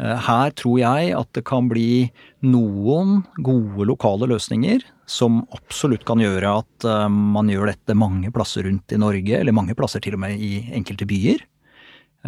Eh, 0.00 0.16
her 0.26 0.52
tror 0.56 0.80
jeg 0.80 1.14
at 1.16 1.30
det 1.36 1.44
kan 1.48 1.70
bli 1.72 2.10
noen 2.44 3.22
gode 3.40 3.86
lokale 3.88 4.28
løsninger 4.30 4.84
som 5.10 5.40
absolutt 5.56 6.04
kan 6.08 6.20
gjøre 6.22 6.52
at 6.62 6.88
eh, 6.88 7.08
man 7.08 7.48
gjør 7.52 7.72
dette 7.72 7.96
mange 7.96 8.32
plasser 8.34 8.68
rundt 8.68 8.92
i 8.92 9.00
Norge, 9.00 9.40
eller 9.40 9.56
mange 9.56 9.76
plasser 9.78 10.04
til 10.04 10.16
og 10.18 10.24
med 10.26 10.36
i 10.36 10.66
enkelte 10.76 11.08
byer. 11.08 11.46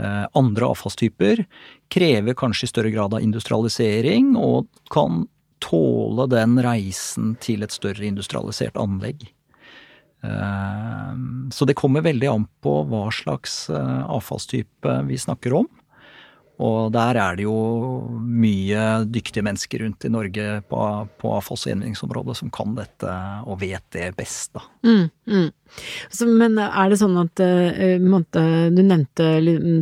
Eh, 0.00 0.24
andre 0.38 0.72
avfallstyper 0.72 1.44
krever 1.92 2.36
kanskje 2.40 2.68
i 2.68 2.72
større 2.72 2.92
grad 2.94 3.12
av 3.16 3.24
industrialisering, 3.24 4.34
og 4.40 4.68
kan 4.92 5.26
tåle 5.62 6.26
den 6.30 6.58
reisen 6.64 7.36
til 7.42 7.64
et 7.64 7.74
større 7.74 8.04
industrialisert 8.08 8.78
anlegg. 8.80 9.28
Eh, 10.22 11.12
så 11.50 11.68
det 11.68 11.78
kommer 11.78 12.04
veldig 12.04 12.30
an 12.30 12.48
på 12.62 12.80
hva 12.90 13.06
slags 13.14 13.64
eh, 13.70 14.02
avfallstype 14.06 15.00
vi 15.08 15.18
snakker 15.18 15.62
om. 15.62 15.70
Og 16.62 16.92
der 16.94 17.16
er 17.18 17.38
det 17.38 17.46
jo 17.46 17.54
mye 18.22 18.82
dyktige 19.08 19.42
mennesker 19.42 19.82
rundt 19.82 20.04
i 20.06 20.10
Norge 20.12 20.60
på, 20.68 20.82
på 21.18 21.32
avfalls- 21.34 21.64
som 22.36 22.50
kan 22.54 22.76
dette 22.76 23.14
og 23.48 23.58
vet 23.62 23.82
det 23.96 24.12
best, 24.16 24.52
da. 24.54 24.62
Mm, 24.86 25.08
mm. 25.26 25.48
Så, 26.12 26.28
men 26.28 26.58
er 26.60 26.92
det 26.92 27.00
sånn 27.00 27.16
at 27.16 27.40
uh, 27.40 28.68
Du 28.70 28.82
nevnte 28.84 29.26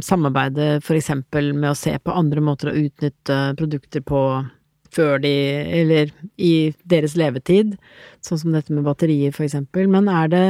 samarbeidet 0.06 0.80
f.eks. 0.80 1.10
med 1.52 1.68
å 1.72 1.76
se 1.76 1.96
på 1.98 2.14
andre 2.14 2.40
måter 2.40 2.70
å 2.70 2.78
utnytte 2.78 3.40
produkter 3.58 4.00
på 4.06 4.22
før 4.94 5.20
de 5.22 5.32
Eller 5.80 6.12
i 6.40 6.72
deres 6.88 7.16
levetid, 7.18 7.76
sånn 8.24 8.42
som 8.42 8.54
dette 8.54 8.74
med 8.74 8.86
batterier, 8.86 9.32
for 9.36 9.46
eksempel. 9.46 9.88
Men 9.90 10.10
er 10.10 10.30
det 10.32 10.44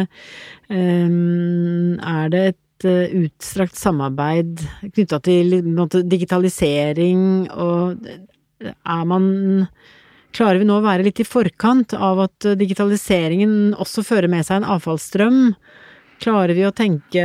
um, 0.68 1.98
Er 2.00 2.32
det 2.32 2.44
et 2.54 2.88
uh, 2.88 3.22
utstrakt 3.24 3.78
samarbeid 3.78 4.64
knytta 4.94 5.20
til 5.26 5.60
måte, 5.68 6.04
digitalisering, 6.06 7.48
og 7.52 8.06
er 8.60 9.08
man 9.08 9.32
Klarer 10.30 10.60
vi 10.60 10.66
nå 10.68 10.76
å 10.78 10.84
være 10.84 11.02
litt 11.02 11.18
i 11.18 11.26
forkant 11.26 11.90
av 11.96 12.20
at 12.22 12.44
digitaliseringen 12.54 13.72
også 13.82 14.04
fører 14.06 14.30
med 14.30 14.46
seg 14.46 14.60
en 14.60 14.68
avfallsstrøm? 14.76 15.40
Klarer 16.20 16.52
vi 16.56 16.66
å 16.68 16.74
tenke 16.76 17.22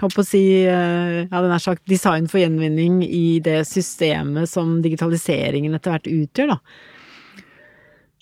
Holdt 0.00 0.14
på 0.14 0.22
å 0.22 0.26
si 0.26 0.44
eh, 0.62 1.16
ja, 1.24 1.42
den 1.42 1.52
er 1.54 1.62
sagt 1.62 1.82
design 1.90 2.28
for 2.30 2.40
gjenvinning 2.42 3.00
i 3.04 3.40
det 3.42 3.64
systemet 3.68 4.50
som 4.50 4.78
digitaliseringen 4.84 5.74
etter 5.76 5.96
hvert 5.96 6.10
utgjør, 6.10 6.54
da? 6.54 6.58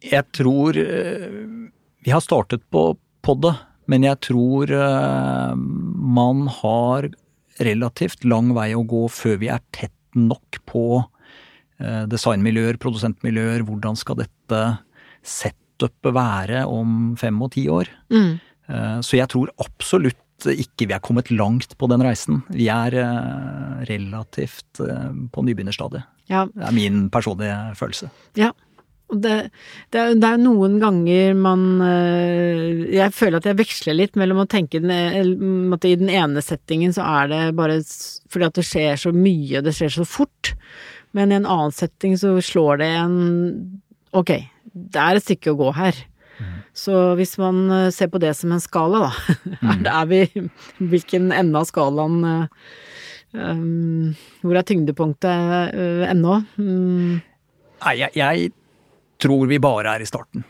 Jeg 0.09 0.25
tror 0.37 0.79
eh, 0.81 1.29
Vi 2.05 2.15
har 2.15 2.25
startet 2.25 2.65
på, 2.73 2.91
på 2.97 3.37
det, 3.45 3.55
men 3.91 4.09
jeg 4.09 4.21
tror 4.31 4.73
eh, 4.73 5.55
man 6.19 6.49
har 6.63 7.11
relativt 7.61 8.25
lang 8.25 8.55
vei 8.57 8.71
å 8.79 8.87
gå 8.87 9.05
før 9.13 9.41
vi 9.43 9.53
er 9.53 9.63
tett 9.75 9.95
nok 10.17 10.61
på 10.67 11.05
designmiljøer, 12.11 12.75
produsentmiljøer. 12.83 13.63
Hvordan 13.67 13.95
skal 13.99 14.17
dette 14.19 14.61
setupet 15.23 16.11
være 16.15 16.65
om 16.67 17.13
fem 17.19 17.39
og 17.45 17.53
ti 17.55 17.69
år? 17.71 17.91
Mm. 18.11 18.39
Eh, 18.69 19.01
så 19.05 19.19
jeg 19.19 19.31
tror 19.33 19.53
absolutt 19.63 20.17
ikke 20.49 20.87
vi 20.87 20.95
er 20.95 21.03
kommet 21.03 21.33
langt 21.35 21.75
på 21.81 21.89
den 21.91 22.05
reisen. 22.05 22.43
Vi 22.55 22.69
er 22.71 22.95
eh, 23.01 23.83
relativt 23.89 24.81
eh, 24.85 25.11
på 25.33 25.45
nybegynnerstadiet. 25.45 26.07
Ja. 26.31 26.47
Det 26.53 26.67
er 26.69 26.77
min 26.77 27.07
personlige 27.13 27.57
følelse. 27.79 28.11
Ja. 28.39 28.53
Og 29.09 29.23
det, 29.25 29.37
det, 29.89 30.01
er, 30.03 30.19
det 30.21 30.29
er 30.29 30.41
noen 30.43 30.75
ganger 30.83 31.31
man 31.33 31.63
Jeg 31.81 33.09
føler 33.17 33.39
at 33.39 33.47
jeg 33.49 33.57
veksler 33.57 33.97
litt 33.97 34.19
mellom 34.21 34.43
å 34.43 34.51
tenke 34.53 34.83
den, 34.85 35.73
at 35.73 35.87
i 35.89 35.95
den 35.97 36.11
ene 36.13 36.43
settingen 36.45 36.93
så 36.93 37.07
er 37.15 37.31
det 37.33 37.39
bare 37.57 37.79
fordi 38.29 38.49
at 38.51 38.61
det 38.61 38.67
skjer 38.69 39.01
så 39.01 39.15
mye, 39.17 39.63
det 39.65 39.73
skjer 39.79 39.95
så 39.97 40.05
fort. 40.05 40.53
men 41.17 41.33
i 41.33 41.39
en 41.39 41.49
annen 41.49 41.73
setting 41.73 42.19
så 42.21 42.35
slår 42.37 42.83
det 42.85 42.91
en 42.99 43.17
Ok, 44.13 44.35
det 44.77 45.01
er 45.01 45.17
et 45.17 45.25
stykke 45.25 45.57
å 45.57 45.61
gå 45.63 45.73
her. 45.81 46.05
Så 46.79 46.95
hvis 47.19 47.35
man 47.41 47.65
eh, 47.75 47.91
ser 47.95 48.11
på 48.13 48.21
det 48.23 48.35
som 48.39 48.53
en 48.55 48.63
skala, 48.63 49.09
da, 49.09 49.75
det, 49.83 49.95
er 50.01 50.07
vi 50.11 50.21
Hvilken 50.93 51.33
ende 51.35 51.59
av 51.59 51.67
skalaen 51.69 52.21
um, 53.33 54.13
Hvor 54.45 54.59
er 54.59 54.67
tyngdepunktet 54.69 55.75
uh, 55.75 56.05
ennå? 56.09 56.41
Um. 56.61 57.19
Nei, 57.83 57.95
jeg, 58.03 58.15
jeg, 58.19 58.53
tror 59.19 59.49
vi 59.51 59.59
bare 59.63 59.97
er 59.97 60.03
i 60.03 60.07
starten. 60.07 60.45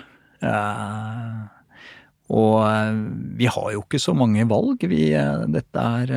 Uh, 0.45 1.49
og 2.29 2.61
vi 3.41 3.49
har 3.49 3.71
jo 3.73 3.81
ikke 3.81 4.01
så 4.01 4.13
mange 4.17 4.45
valg. 4.49 4.85
Vi, 4.85 5.07
dette, 5.53 5.85
er, 6.03 6.13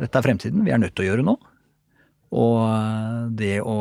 dette 0.00 0.18
er 0.18 0.26
fremtiden. 0.26 0.64
Vi 0.66 0.74
er 0.74 0.80
nødt 0.82 0.96
til 0.98 1.06
å 1.06 1.08
gjøre 1.12 1.26
noe. 1.26 1.38
Og 2.34 3.30
det 3.38 3.60
å 3.62 3.76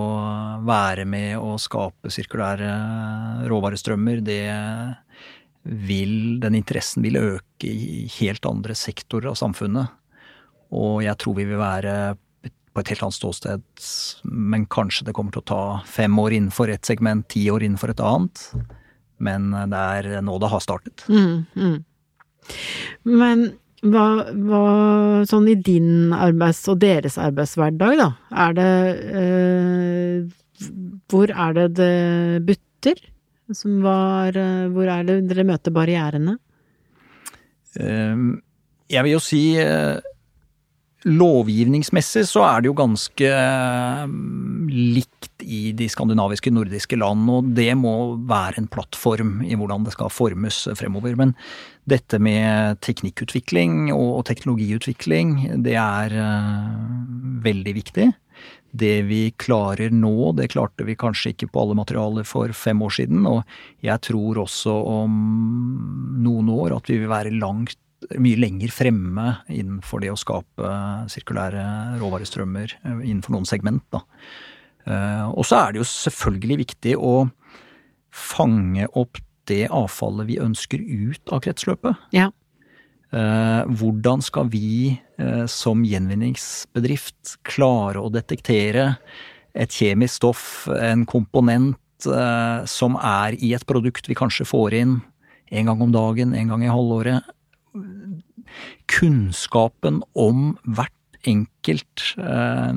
være 0.65 1.07
med 1.09 1.41
å 1.41 1.57
skape 1.62 2.13
sirkulære 2.13 2.69
råvarestrømmer, 3.49 4.21
det 4.25 4.43
vil 5.63 6.39
Den 6.39 6.56
interessen 6.56 7.04
vil 7.04 7.19
øke 7.19 7.67
i 7.67 8.08
helt 8.19 8.45
andre 8.48 8.76
sektorer 8.78 9.32
av 9.34 9.38
samfunnet. 9.38 9.91
Og 10.72 11.04
jeg 11.04 11.17
tror 11.19 11.36
vi 11.38 11.45
vil 11.50 11.60
være 11.60 11.93
på 12.74 12.84
et 12.84 12.91
helt 12.93 13.04
annet 13.04 13.17
ståsted, 13.17 13.63
men 14.30 14.67
kanskje 14.69 15.08
det 15.08 15.15
kommer 15.17 15.34
til 15.34 15.41
å 15.41 15.50
ta 15.52 15.63
fem 15.89 16.13
år 16.22 16.36
innenfor 16.38 16.72
et 16.72 16.86
segment, 16.86 17.26
ti 17.28 17.48
år 17.52 17.65
innenfor 17.65 17.91
et 17.91 18.04
annet. 18.06 18.43
Men 19.19 19.50
det 19.52 19.80
er 20.00 20.22
nå 20.24 20.38
det 20.39 20.52
har 20.54 20.63
startet. 20.63 21.04
Mm, 21.10 21.43
mm. 21.58 21.78
Men 23.10 23.50
hva, 23.84 24.06
hva, 24.32 24.63
sånn 25.30 25.48
i 25.52 25.56
din 25.56 26.13
arbeids- 26.15 26.67
og 26.72 26.82
deres 26.84 27.17
arbeidshverdag, 27.22 28.00
da, 28.00 28.10
er 28.48 28.58
det 28.58 28.74
eh, 29.24 30.67
Hvor 31.10 31.32
er 31.32 31.56
det 31.56 31.67
det 31.80 32.43
butter? 32.48 33.00
Som 33.55 33.79
var 33.81 34.38
eh, 34.38 34.67
Hvor 34.73 34.89
er 34.91 35.07
det 35.07 35.21
dere 35.29 35.47
møter 35.47 35.73
barrierene? 35.73 36.38
Ehm, 37.79 38.39
jeg 38.89 39.05
vil 39.05 39.15
jo 39.15 39.21
si 39.23 39.43
eh, 39.62 39.99
Lovgivningsmessig 41.07 42.25
så 42.27 42.43
er 42.43 42.62
det 42.62 42.67
jo 42.67 42.75
ganske 42.75 43.27
ehm, 43.31 44.65
likt 44.67 45.29
i 45.39 45.71
de 45.71 45.88
skandinaviske, 45.88 46.51
nordiske 46.51 46.97
land, 46.99 47.23
og 47.31 47.53
det 47.55 47.71
må 47.79 48.17
være 48.27 48.59
en 48.59 48.67
plattform 48.67 49.38
i 49.47 49.55
hvordan 49.55 49.85
det 49.88 49.93
skal 49.95 50.12
formes 50.12 50.65
fremover. 50.75 51.15
Men 51.15 51.31
dette 51.88 52.19
med 52.19 52.81
teknikkutvikling 52.83 53.93
og 53.95 54.25
teknologiutvikling, 54.27 55.38
det 55.63 55.77
er 55.79 56.17
eh, 56.19 56.75
veldig 57.47 57.77
viktig. 57.79 58.09
Det 58.71 59.01
vi 59.08 59.21
klarer 59.41 59.93
nå, 59.93 60.32
det 60.38 60.51
klarte 60.53 60.86
vi 60.86 60.97
kanskje 60.99 61.34
ikke 61.34 61.49
på 61.49 61.63
alle 61.63 61.77
materialer 61.79 62.27
for 62.27 62.53
fem 62.53 62.82
år 62.86 62.93
siden, 62.99 63.25
og 63.29 63.41
jeg 63.86 64.01
tror 64.05 64.43
også 64.45 64.75
om 64.93 65.15
noen 66.21 66.51
år 66.53 66.77
at 66.77 66.91
vi 66.91 66.99
vil 67.01 67.10
være 67.12 67.34
langt 67.38 67.79
mye 68.19 68.39
lenger 68.39 68.71
fremme 68.71 69.25
innenfor 69.51 70.03
det 70.03 70.12
å 70.13 70.19
skape 70.19 70.69
sirkulære 71.12 71.63
råvarestrømmer 71.99 72.77
eh, 72.79 73.01
innenfor 73.10 73.36
noen 73.36 73.49
segment. 73.49 73.84
Da. 73.91 74.03
Eh, 74.88 75.25
og 75.29 75.45
så 75.47 75.60
er 75.60 75.73
det 75.73 75.82
jo 75.82 75.89
selvfølgelig 75.89 76.60
viktig 76.63 76.95
å 76.95 77.15
fange 78.10 78.88
opp 78.97 79.19
det 79.49 79.65
avfallet 79.73 80.29
vi 80.29 80.39
ønsker 80.41 80.82
ut 80.82 81.34
av 81.34 81.43
kretsløpet. 81.45 82.10
Ja. 82.15 82.29
Eh, 83.10 83.62
hvordan 83.67 84.23
skal 84.25 84.49
vi 84.53 84.99
som 85.51 85.82
gjenvinningsbedrift 85.84 87.36
klare 87.47 87.99
å 87.99 88.12
detektere 88.13 88.93
et 89.53 89.73
kjemisk 89.73 90.19
stoff, 90.21 90.43
en 90.71 91.05
komponent 91.10 92.08
som 92.69 92.95
er 92.95 93.36
i 93.43 93.51
et 93.58 93.65
produkt 93.67 94.08
vi 94.08 94.15
kanskje 94.15 94.47
får 94.47 94.77
inn 94.79 94.93
en 95.49 95.65
gang 95.65 95.82
om 95.82 95.91
dagen, 95.91 96.36
en 96.36 96.51
gang 96.53 96.63
i 96.63 96.71
halvåret, 96.71 97.25
kunnskapen 98.89 100.01
om 100.17 100.53
hvert 100.63 100.93
enkelt 101.27 102.13
eh, 102.17 102.73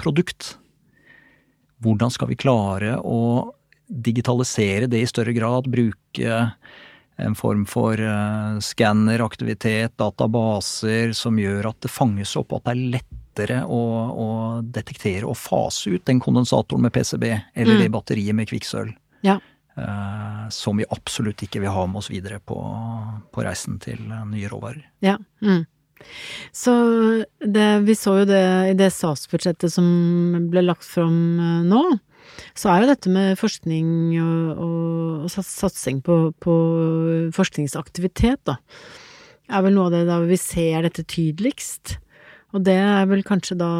produkt. 0.00 0.56
Hvordan 1.82 2.12
skal 2.12 2.30
vi 2.32 2.38
klare 2.38 2.98
å 3.00 3.54
digitalisere 3.88 4.90
det 4.90 5.02
i 5.02 5.10
større 5.10 5.34
grad? 5.36 5.70
Bruke 5.70 6.40
en 7.18 7.34
form 7.34 7.64
for 7.66 8.00
uh, 8.00 8.58
skanneraktivitet, 8.62 9.96
databaser, 9.98 11.12
som 11.16 11.38
gjør 11.38 11.72
at 11.72 11.80
det 11.84 11.90
fanges 11.92 12.36
opp, 12.38 12.54
at 12.56 12.68
det 12.68 12.74
er 12.74 12.82
lettere 12.96 13.60
å, 13.66 13.82
å 14.08 14.28
detektere 14.62 15.26
og 15.26 15.38
fase 15.38 15.94
ut 15.94 16.04
den 16.06 16.22
kondensatoren 16.22 16.86
med 16.86 16.94
PCB 16.94 17.26
eller 17.30 17.74
mm. 17.74 17.82
det 17.82 17.94
batteriet 17.94 18.38
med 18.38 18.50
kvikksølv. 18.50 18.94
Ja. 19.26 19.38
Uh, 19.78 20.46
som 20.54 20.78
vi 20.78 20.86
absolutt 20.90 21.42
ikke 21.46 21.62
vil 21.62 21.74
ha 21.74 21.86
med 21.90 22.00
oss 22.00 22.10
videre 22.10 22.38
på, 22.42 22.58
på 23.34 23.44
reisen 23.46 23.78
til 23.82 24.00
nye 24.06 24.50
råvarer. 24.50 24.86
Ja. 25.04 25.18
Mm. 25.42 25.66
Så 26.52 26.72
det, 27.44 27.78
vi 27.78 27.94
så 27.94 28.20
jo 28.20 28.26
det 28.28 28.44
i 28.70 28.74
det 28.78 28.90
statsbudsjettet 28.94 29.72
som 29.72 29.88
ble 30.50 30.62
lagt 30.66 30.86
fram 30.86 31.18
eh, 31.42 31.64
nå. 31.66 31.82
Så 32.58 32.70
er 32.72 32.82
jo 32.82 32.90
dette 32.90 33.12
med 33.12 33.38
forskning 33.38 33.88
og, 34.22 34.62
og, 34.64 35.26
og 35.26 35.30
satsing 35.32 36.02
på, 36.04 36.18
på, 36.42 36.56
forskningsaktivitet, 37.36 38.42
da, 38.48 38.58
er 39.48 39.64
vel 39.64 39.76
noe 39.76 39.88
av 39.88 39.96
det 39.96 40.04
da 40.08 40.18
vi 40.26 40.38
ser 40.40 40.84
dette 40.86 41.06
tydeligst. 41.08 41.96
Og 42.56 42.64
det 42.64 42.78
er 42.80 43.08
vel 43.10 43.20
kanskje 43.26 43.58
da 43.60 43.70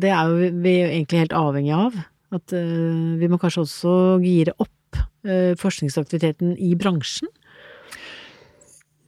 Det 0.00 0.10
er 0.10 0.30
jo 0.30 0.50
vi 0.64 0.72
er 0.80 0.90
egentlig 0.96 1.22
helt 1.22 1.36
avhengig 1.38 1.74
av. 1.76 2.00
At 2.32 2.54
uh, 2.56 3.14
vi 3.20 3.28
må 3.30 3.38
kanskje 3.40 3.66
også 3.66 3.94
gire 4.24 4.54
opp 4.62 4.98
uh, 5.28 5.52
forskningsaktiviteten 5.60 6.56
i 6.56 6.72
bransjen? 6.78 7.30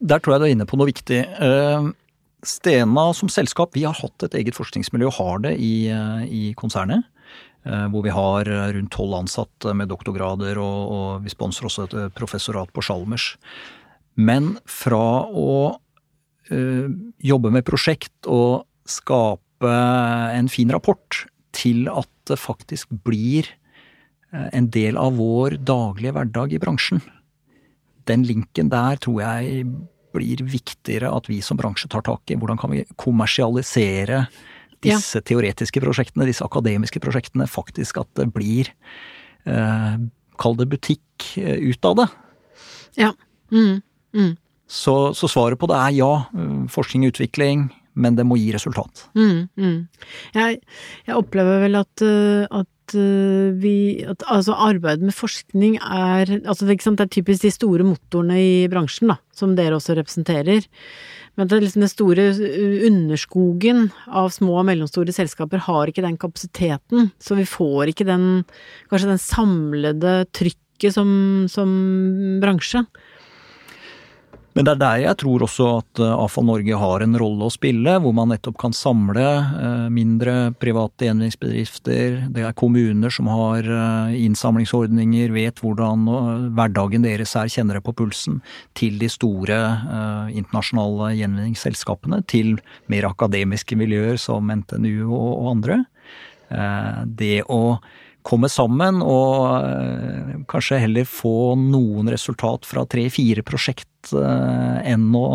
Der 0.04 0.20
tror 0.20 0.34
jeg 0.34 0.42
du 0.42 0.46
er 0.50 0.54
inne 0.54 0.68
på 0.68 0.78
noe 0.78 0.90
viktig. 0.90 1.22
Uh, 1.40 1.90
Stena 2.44 3.06
som 3.16 3.30
selskap, 3.32 3.72
vi 3.72 3.86
har 3.86 3.96
hatt 3.96 4.26
et 4.26 4.34
eget 4.36 4.56
forskningsmiljø, 4.58 5.08
og 5.08 5.16
har 5.16 5.38
det 5.46 5.54
i, 5.64 5.88
i 6.28 6.42
konsernet. 6.60 7.06
Hvor 7.64 8.02
vi 8.04 8.12
har 8.12 8.44
rundt 8.44 8.92
tolv 8.92 9.14
ansatte 9.16 9.72
med 9.72 9.88
doktorgrader, 9.88 10.58
og, 10.60 10.80
og, 10.92 11.06
vi 11.24 11.32
sponser 11.32 11.64
også 11.64 11.86
et 11.86 11.94
professorat 12.12 12.68
på 12.76 12.84
Chalmers. 12.84 13.38
Men 14.20 14.58
fra 14.68 15.24
å 15.24 15.54
uh, 15.72 16.88
jobbe 17.24 17.52
med 17.56 17.64
prosjekt 17.64 18.28
og 18.28 18.66
skape 18.84 19.72
en 20.36 20.52
fin 20.52 20.76
rapport, 20.76 21.24
til 21.56 21.88
at 21.88 22.10
det 22.28 22.36
faktisk 22.42 22.92
blir 23.06 23.48
Eh, 24.34 24.48
en 24.52 24.70
del 24.70 24.98
av 24.98 25.16
vår 25.18 25.58
daglige 25.62 26.14
hverdag 26.16 26.54
i 26.54 26.60
bransjen. 26.62 27.02
Den 28.08 28.24
linken 28.26 28.70
der 28.72 28.98
tror 29.00 29.22
jeg 29.22 29.64
blir 30.14 30.42
viktigere 30.46 31.10
at 31.14 31.28
vi 31.30 31.40
som 31.42 31.58
bransje 31.58 31.88
tar 31.90 32.04
tak 32.06 32.30
i. 32.30 32.38
Hvordan 32.38 32.60
kan 32.60 32.74
vi 32.74 32.84
kommersialisere 33.00 34.26
disse 34.84 35.20
ja. 35.20 35.24
teoretiske 35.30 35.82
prosjektene, 35.82 36.28
disse 36.28 36.44
akademiske 36.46 37.02
prosjektene, 37.02 37.48
faktisk 37.50 38.02
at 38.04 38.10
det 38.20 38.28
blir 38.34 38.70
eh, 39.48 39.96
Kall 40.34 40.56
det 40.58 40.66
butikk 40.66 41.28
eh, 41.38 41.60
ut 41.70 41.86
av 41.86 42.00
det. 42.00 42.08
Ja. 42.98 43.12
Mm. 43.54 43.82
Mm. 44.14 44.32
Så, 44.66 45.14
så, 45.14 45.28
svaret 45.30 45.60
på 45.60 45.68
det 45.70 45.78
er 45.78 45.94
ja. 45.94 46.12
Eh, 46.34 46.64
forskning 46.74 47.06
og 47.06 47.14
utvikling, 47.14 47.68
men 47.94 48.18
det 48.18 48.24
må 48.26 48.34
gi 48.40 48.48
resultat. 48.50 49.04
Mm, 49.14 49.46
mm. 49.54 49.76
Jeg, 50.34 50.58
jeg, 51.06 51.14
opplever 51.14 51.62
vel 51.68 51.78
at, 51.78 52.02
at 52.50 52.70
at 52.84 52.94
eh, 52.94 53.52
vi 53.60 54.04
at, 54.04 54.22
Altså, 54.28 54.52
arbeid 54.52 55.00
med 55.00 55.14
forskning 55.14 55.76
er 55.76 56.40
Altså, 56.44 56.66
det 56.66 57.00
er 57.00 57.06
typisk 57.06 57.42
de 57.42 57.50
store 57.50 57.84
motorene 57.84 58.38
i 58.38 58.68
bransjen, 58.68 59.08
da, 59.08 59.16
som 59.32 59.56
dere 59.56 59.76
også 59.76 59.96
representerer. 59.96 60.66
Men 61.34 61.48
det 61.50 61.60
liksom 61.64 61.82
den 61.82 61.90
store 61.90 62.26
underskogen 62.86 63.88
av 64.06 64.30
små 64.34 64.60
og 64.60 64.68
mellomstore 64.68 65.14
selskaper 65.14 65.64
har 65.66 65.90
ikke 65.90 66.04
den 66.04 66.18
kapasiteten, 66.20 67.10
så 67.18 67.38
vi 67.38 67.46
får 67.48 67.90
ikke 67.90 68.06
den 68.06 68.28
Kanskje 68.90 69.10
den 69.10 69.22
samlede 69.22 70.12
trykket 70.34 70.94
som, 70.94 71.08
som 71.50 71.70
bransje. 72.42 72.84
Men 74.54 74.66
det 74.66 74.74
er 74.76 74.78
der 74.78 75.00
jeg 75.02 75.18
tror 75.18 75.42
også 75.42 75.64
at 75.80 76.00
eh, 76.02 76.12
Avfall 76.14 76.46
Norge 76.46 76.78
har 76.78 77.02
en 77.02 77.18
rolle 77.18 77.48
å 77.48 77.52
spille, 77.52 77.96
hvor 78.02 78.14
man 78.14 78.30
nettopp 78.30 78.56
kan 78.62 78.76
samle 78.76 79.24
eh, 79.24 79.86
mindre 79.90 80.52
private 80.62 81.08
gjenvinningsbedrifter. 81.08 82.20
Det 82.34 82.44
er 82.46 82.54
kommuner 82.58 83.10
som 83.14 83.30
har 83.32 83.66
eh, 83.66 84.14
innsamlingsordninger, 84.22 85.34
vet 85.34 85.58
hvordan 85.64 86.06
hverdagen 86.54 87.02
deres 87.06 87.34
er, 87.40 87.50
kjenner 87.50 87.80
det 87.80 87.84
på 87.86 87.96
pulsen. 87.98 88.38
Til 88.78 89.00
de 89.02 89.10
store 89.10 89.58
internasjonale 90.30 91.10
gjenvinningsselskapene, 91.18 92.22
til 92.30 92.54
mer 92.92 93.08
akademiske 93.10 93.78
miljøer 93.78 94.20
som 94.20 94.50
NTNU 94.54 95.10
og 95.10 95.50
andre. 95.50 95.80
Det 97.18 97.40
å 97.50 97.60
komme 98.24 98.48
sammen 98.48 99.02
og 99.04 100.44
kanskje 100.48 100.80
heller 100.80 101.08
få 101.08 101.54
noen 101.60 102.08
resultat 102.12 102.64
fra 102.68 102.86
tre-fire 102.88 103.44
prosjekt 103.46 103.88
Eh, 104.12 104.92
enn 104.92 105.10
å 105.16 105.26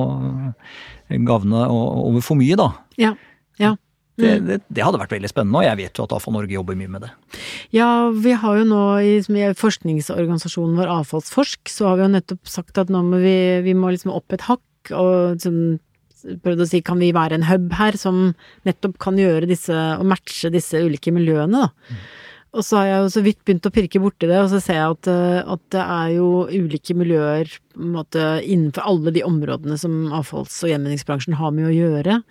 gavne 1.26 1.66
over 1.74 2.22
for 2.26 2.38
mye, 2.40 2.58
da. 2.60 2.70
Ja. 3.02 3.16
ja. 3.58 3.76
Det, 4.20 4.34
det, 4.44 4.58
det, 4.68 4.84
hadde 4.84 5.00
vært 5.00 5.14
veldig 5.16 5.32
spennende, 5.32 5.62
og 5.62 5.66
jeg 5.66 5.80
vet 5.80 6.00
jo 6.00 6.06
at 6.06 6.14
AFA 6.18 6.34
Norge 6.36 6.54
jobber 6.54 6.78
mye 6.78 6.92
med 6.92 7.06
det. 7.06 7.12
Ja, 7.74 8.10
vi 8.12 8.36
har 8.36 8.60
jo 8.60 8.66
nå 8.68 8.84
i, 9.00 9.14
i 9.24 9.52
forskningsorganisasjonen 9.58 10.76
vår 10.80 10.92
Avfallsforsk, 11.00 11.72
så 11.72 11.88
har 11.90 12.00
vi 12.00 12.06
jo 12.06 12.16
nettopp 12.18 12.52
sagt 12.52 12.82
at 12.82 12.92
nå 12.92 13.02
må 13.08 13.22
vi, 13.24 13.38
vi 13.66 13.78
må 13.78 13.94
liksom 13.96 14.12
opp 14.14 14.36
et 14.36 14.44
hakk 14.50 14.92
og 14.92 15.40
sånn 15.42 15.80
prøvd 16.44 16.66
å 16.66 16.68
si 16.68 16.82
kan 16.84 17.00
vi 17.00 17.14
være 17.16 17.38
en 17.38 17.46
hub 17.48 17.72
her 17.80 17.96
som 17.96 18.34
nettopp 18.68 18.98
kan 19.00 19.16
gjøre 19.16 19.48
disse, 19.48 19.72
og 19.72 20.04
matche 20.12 20.52
disse 20.52 20.82
ulike 20.84 21.14
miljøene, 21.16 21.64
da. 21.64 21.94
Mm. 21.96 22.02
Og 22.50 22.66
så 22.66 22.80
har 22.80 22.88
jeg 22.88 23.02
jo 23.04 23.10
så 23.14 23.22
vidt 23.26 23.42
begynt 23.46 23.68
å 23.70 23.74
pirke 23.74 24.02
borti 24.02 24.30
det, 24.30 24.40
og 24.42 24.50
så 24.50 24.62
ser 24.64 24.80
jeg 24.80 24.94
at, 24.96 25.10
eh, 25.12 25.52
at 25.54 25.64
det 25.76 25.84
er 25.84 26.14
jo 26.16 26.30
ulike 26.50 26.96
miljøer 26.98 27.52
måte, 27.78 28.24
innenfor 28.42 28.88
alle 28.90 29.14
de 29.14 29.26
områdene 29.26 29.78
som 29.78 30.08
avfalls- 30.18 30.64
og 30.66 30.72
gjenvinningsbransjen 30.72 31.38
har 31.38 31.54
med 31.54 31.70
å 31.70 31.76
gjøre. 31.76 32.24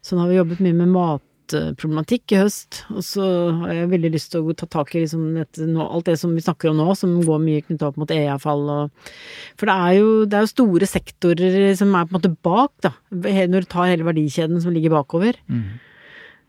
Så 0.00 0.16
nå 0.16 0.24
har 0.24 0.30
vi 0.30 0.38
jobbet 0.38 0.62
mye 0.64 0.78
med 0.78 0.94
matproblematikk 0.94 2.32
i 2.32 2.38
høst, 2.40 2.80
og 2.94 3.04
så 3.04 3.26
har 3.60 3.74
jeg 3.74 3.90
veldig 3.92 4.12
lyst 4.14 4.32
til 4.32 4.48
å 4.48 4.56
ta 4.56 4.68
tak 4.72 4.94
i 4.94 5.02
liksom 5.02 5.26
dette, 5.36 5.68
alt 5.84 6.08
det 6.08 6.16
som 6.22 6.32
vi 6.32 6.44
snakker 6.46 6.72
om 6.72 6.80
nå, 6.80 6.88
som 6.96 7.18
går 7.26 7.42
mye 7.44 7.66
knytta 7.66 7.90
opp 7.90 7.98
mot 8.00 8.14
e-avfall 8.14 8.64
og 8.72 9.02
For 9.60 9.68
det 9.68 9.74
er, 9.74 9.92
jo, 9.98 10.08
det 10.24 10.38
er 10.38 10.46
jo 10.46 10.54
store 10.54 10.88
sektorer 10.88 11.76
som 11.76 11.92
er 11.92 12.08
på 12.08 12.14
en 12.14 12.20
måte 12.22 12.32
bak, 12.40 12.72
da, 12.88 12.94
når 13.12 13.68
du 13.68 13.68
tar 13.68 13.92
hele 13.92 14.08
verdikjeden 14.08 14.64
som 14.64 14.72
ligger 14.72 14.96
bakover. 14.96 15.36
Mm. 15.44 15.76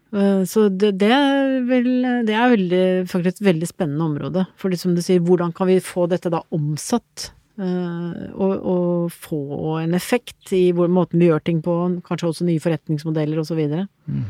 Eh, 0.10 0.43
så 0.50 0.67
det, 0.74 0.95
det, 1.02 1.10
er 1.13 1.60
vel, 1.69 1.89
det 2.26 2.36
er 2.36 2.54
veldig, 2.56 2.86
faktisk 3.10 3.41
et 3.41 3.50
veldig 3.52 3.69
spennende 3.69 4.08
område. 4.08 4.45
For 4.60 4.74
som 4.80 4.95
du 4.98 5.04
sier, 5.06 5.22
hvordan 5.26 5.54
kan 5.56 5.69
vi 5.69 5.80
få 5.84 6.08
dette 6.10 6.32
da 6.34 6.41
omsatt? 6.56 7.30
Eh, 7.60 8.22
og, 8.34 8.54
og 8.56 9.13
få 9.13 9.41
en 9.82 9.98
effekt 9.98 10.54
i 10.56 10.69
hvor, 10.76 10.89
måten 10.91 11.22
vi 11.22 11.30
gjør 11.30 11.43
ting 11.45 11.60
på, 11.65 11.76
kanskje 12.08 12.32
også 12.32 12.48
nye 12.48 12.63
forretningsmodeller 12.63 13.41
osv. 13.41 13.60
Så, 13.67 13.84
mm. 14.08 14.30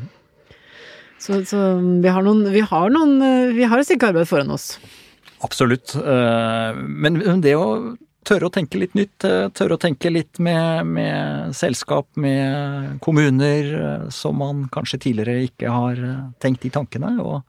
så 1.21 1.43
Så 1.47 1.61
vi 2.03 2.15
har 2.15 2.25
noen 2.25 2.47
Vi 2.51 2.65
har, 2.65 2.89
noen, 2.95 3.19
eh, 3.21 3.55
vi 3.55 3.69
har 3.69 3.79
et 3.79 3.87
stykke 3.87 4.11
arbeid 4.11 4.29
foran 4.29 4.51
oss. 4.55 4.73
Absolutt. 5.39 5.93
Men 5.95 7.21
det 7.39 7.53
å 7.55 7.95
tørre 8.29 8.49
å 8.49 8.53
tenke 8.53 8.79
litt 8.81 8.95
nytt. 8.97 9.25
Eh, 9.25 9.49
tørre 9.55 9.77
å 9.77 9.81
tenke 9.81 10.11
litt 10.11 10.39
med, 10.43 10.87
med, 10.87 11.55
selskap, 11.57 12.09
med 12.19 12.99
kommuner 13.05 13.69
eh, 13.79 14.07
som 14.13 14.39
man 14.39 14.65
kanskje 14.73 15.01
tidligere 15.07 15.47
ikke 15.47 15.73
har 15.73 16.01
eh, 16.05 16.25
tenkt 16.43 16.65
de 16.65 16.73
tankene. 16.73 17.15
Og 17.23 17.41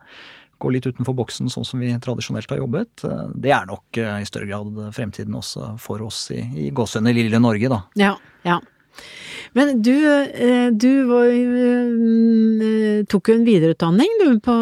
gå 0.61 0.73
litt 0.75 0.89
utenfor 0.89 1.17
boksen 1.17 1.49
sånn 1.53 1.65
som 1.65 1.81
vi 1.81 1.93
tradisjonelt 2.05 2.51
har 2.53 2.61
jobbet. 2.61 3.07
Det 3.33 3.53
er 3.57 3.65
nok 3.65 3.97
i 3.97 4.27
større 4.29 4.51
grad 4.51 4.81
fremtiden 4.93 5.39
også 5.39 5.71
for 5.81 6.05
oss 6.05 6.27
i, 6.37 6.43
i 6.67 6.67
gåsehudene 6.69 7.15
lille 7.17 7.41
Norge, 7.41 7.71
da. 7.73 7.79
Ja, 7.97 8.11
ja. 8.45 8.59
Men 9.57 9.81
du, 9.83 9.95
eh, 10.07 10.71
du 10.71 10.91
var, 11.09 11.27
eh, 11.27 13.03
tok 13.11 13.31
jo 13.31 13.35
en 13.35 13.47
videreutdanning 13.49 14.13
du 14.21 14.29
på, 14.45 14.57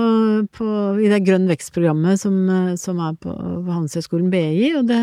på, 0.57 0.69
i 1.03 1.11
det 1.13 1.21
Grønn 1.27 1.49
vekst-programmet 1.51 2.21
som, 2.21 2.39
som, 2.81 3.01
er 3.05 3.19
på, 3.21 3.35
på 3.35 3.69
Handelshøyskolen 3.69 4.31
BI. 4.33 4.73
Og 4.81 4.89
det, 4.89 5.01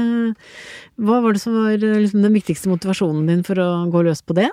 hva 0.97 1.21
var 1.21 1.35
det 1.35 1.43
som 1.43 1.57
var 1.59 1.77
liksom, 1.77 2.25
den 2.25 2.38
viktigste 2.38 2.71
motivasjonen 2.71 3.29
din 3.29 3.45
for 3.45 3.61
å 3.61 3.69
gå 3.93 4.05
løs 4.07 4.25
på 4.25 4.38
det? 4.38 4.49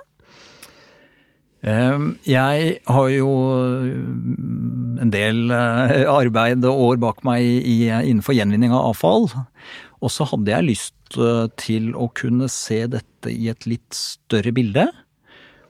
Jeg 1.63 2.79
har 2.91 3.07
jo 3.07 3.29
en 4.99 5.11
del 5.13 5.45
eh, 5.55 6.03
arbeid 6.11 6.65
og 6.67 6.81
år 6.89 6.99
bak 6.99 7.23
meg 7.23 7.45
innenfor 7.63 8.35
gjenvinning 8.35 8.75
av 8.75 8.91
avfall. 8.91 9.29
Og 10.03 10.11
så 10.11 10.27
hadde 10.27 10.51
jeg 10.51 10.67
lyst 10.67 10.95
til 11.59 11.93
å 11.95 12.09
kunne 12.15 12.49
se 12.51 12.83
dette 12.91 13.31
i 13.31 13.49
et 13.51 13.67
litt 13.69 13.95
større 13.95 14.53
bilde. 14.55 14.87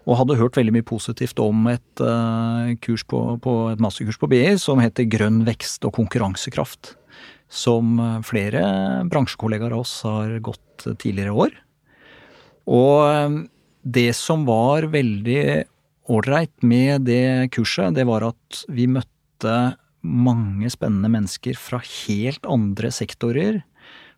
Og 0.03 0.19
hadde 0.19 0.39
hørt 0.39 0.57
veldig 0.59 0.73
mye 0.75 0.87
positivt 0.87 1.39
om 1.39 1.67
et, 1.71 2.01
uh, 2.03 2.73
kurs 2.83 3.05
på, 3.07 3.21
på, 3.43 3.53
et 3.71 3.83
masterkurs 3.83 4.19
på 4.19 4.27
BI 4.31 4.57
som 4.59 4.81
heter 4.83 5.07
Grønn 5.07 5.43
vekst 5.47 5.85
og 5.87 5.95
konkurransekraft. 5.95 6.95
Som 7.53 7.99
eh, 8.01 8.21
flere 8.25 8.63
bransjekollegaer 9.11 9.75
av 9.75 9.83
oss 9.83 9.91
har 10.07 10.31
gått 10.41 10.87
tidligere 10.97 11.35
år. 11.37 11.51
Og 12.65 12.95
eh, 13.05 13.35
det 13.83 14.09
som 14.17 14.47
var 14.47 14.89
veldig 14.89 15.43
ålreit 16.11 16.65
med 16.65 17.05
det 17.07 17.51
kurset, 17.55 17.93
det 17.95 18.07
var 18.09 18.25
at 18.31 18.63
vi 18.73 18.89
møtte 18.91 19.55
mange 20.03 20.71
spennende 20.73 21.11
mennesker 21.13 21.55
fra 21.59 21.79
helt 21.83 22.43
andre 22.49 22.91
sektorer. 22.91 23.61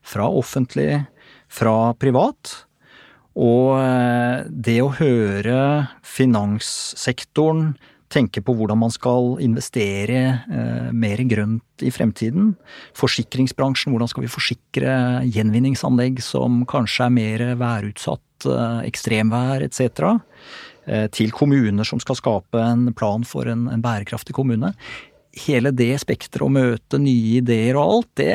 Fra 0.06 0.30
offentlig, 0.30 1.04
fra 1.52 1.94
privat. 2.00 2.66
Og 3.36 3.76
eh, 3.82 4.46
det 4.48 4.80
å 4.84 4.94
høre 4.96 5.60
finanssektoren 6.08 7.74
tenke 8.16 8.40
på 8.46 8.54
hvordan 8.56 8.80
man 8.80 8.94
skal 8.94 9.34
investere 9.44 10.20
eh, 10.46 10.92
mer 10.96 11.24
grønt 11.28 11.84
i 11.84 11.92
fremtiden. 11.92 12.54
Forsikringsbransjen, 12.96 13.92
hvordan 13.92 14.12
skal 14.12 14.24
vi 14.24 14.32
forsikre 14.32 14.94
gjenvinningsanlegg 15.28 16.22
som 16.24 16.64
kanskje 16.70 17.10
er 17.10 17.18
mer 17.18 17.44
værutsatt, 17.60 18.48
eh, 18.48 18.80
ekstremvær 18.88 19.68
etc. 19.68 20.16
Til 21.18 21.32
kommuner 21.34 21.82
som 21.82 21.98
skal 21.98 22.14
skape 22.20 22.60
en 22.62 22.92
plan 22.94 23.24
for 23.26 23.50
en 23.50 23.64
bærekraftig 23.82 24.36
kommune. 24.38 24.70
Hele 25.36 25.72
det 25.76 25.92
spekteret 26.00 26.46
å 26.46 26.54
møte 26.54 27.00
nye 27.02 27.42
ideer 27.42 27.76
og 27.76 27.92
alt, 27.98 28.12
det 28.22 28.34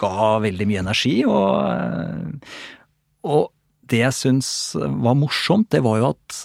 ga 0.00 0.36
veldig 0.44 0.68
mye 0.68 0.82
energi. 0.84 1.16
og, 1.24 2.46
og 3.24 3.50
det 3.92 4.02
jeg 4.04 4.16
syns 4.16 4.48
var 4.76 5.16
morsomt, 5.18 5.70
det 5.72 5.82
var 5.84 6.00
jo 6.00 6.10
at 6.12 6.42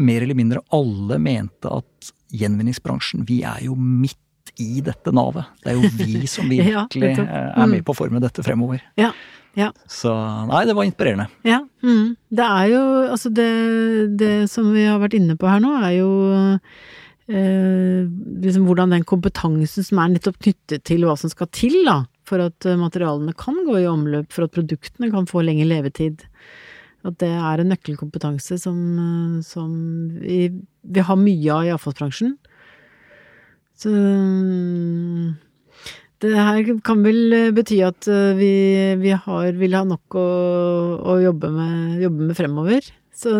mer 0.00 0.24
eller 0.24 0.38
mindre 0.38 0.62
alle 0.72 1.18
mente 1.20 1.68
at 1.68 2.12
gjenvinningsbransjen, 2.32 3.26
vi 3.28 3.42
er 3.48 3.64
jo 3.66 3.74
midt 3.76 4.16
i 4.60 4.80
dette 4.84 5.12
navet. 5.14 5.50
Det 5.62 5.72
er 5.72 5.80
jo 5.80 5.90
vi 5.98 6.24
som 6.34 6.48
virkelig 6.50 7.12
ja, 7.18 7.26
er 7.26 7.66
med 7.66 7.80
mm. 7.80 7.84
på 7.86 7.94
å 7.94 7.98
forme 7.98 8.22
dette 8.22 8.44
fremover. 8.46 8.82
Ja, 9.00 9.12
ja. 9.58 9.70
Så 9.90 10.12
nei, 10.46 10.62
det 10.68 10.76
var 10.78 10.86
inspirerende. 10.86 11.26
Ja. 11.46 11.60
Mm. 11.82 12.14
Det 12.30 12.46
er 12.46 12.70
jo 12.70 12.82
altså 13.10 13.32
det, 13.34 13.50
det, 14.20 14.34
som 14.52 14.70
vi 14.74 14.86
har 14.86 15.00
vært 15.02 15.16
inne 15.18 15.36
på 15.38 15.48
her 15.50 15.62
nå, 15.62 15.74
er 15.80 15.96
jo 15.98 16.10
eh, 17.30 18.08
liksom 18.44 18.66
hvordan 18.68 18.94
den 18.96 19.06
kompetansen 19.08 19.86
som 19.86 20.02
er 20.02 20.14
nettopp 20.14 20.40
knyttet 20.42 20.84
til 20.88 21.06
hva 21.06 21.16
som 21.18 21.32
skal 21.32 21.48
til 21.54 21.78
da, 21.86 22.02
for 22.28 22.42
at 22.44 22.66
materialene 22.78 23.34
kan 23.38 23.56
gå 23.66 23.80
i 23.80 23.88
omløp, 23.90 24.30
for 24.34 24.46
at 24.46 24.54
produktene 24.54 25.10
kan 25.14 25.26
få 25.30 25.44
lengre 25.46 25.68
levetid. 25.70 26.26
At 27.06 27.16
det 27.22 27.30
er 27.32 27.62
en 27.62 27.70
nøkkelkompetanse 27.72 28.58
som, 28.60 28.76
som 29.46 29.70
vi, 30.20 30.50
vi, 30.84 31.00
har 31.00 31.16
mye 31.16 31.54
av 31.54 31.68
i 31.68 31.72
avfallsbransjen. 31.72 32.34
Så 33.80 33.92
det 36.20 36.34
her 36.36 36.72
kan 36.84 37.00
vel 37.06 37.38
bety 37.56 37.78
at 37.86 38.08
vi, 38.36 38.52
vi 39.00 39.14
har, 39.16 39.52
vil 39.56 39.76
ha 39.78 39.86
nok 39.88 40.18
å, 40.20 40.26
å 41.00 41.16
jobbe, 41.22 41.48
med, 41.54 42.02
jobbe, 42.04 42.26
med, 42.28 42.36
fremover. 42.36 42.90
Så, 43.20 43.32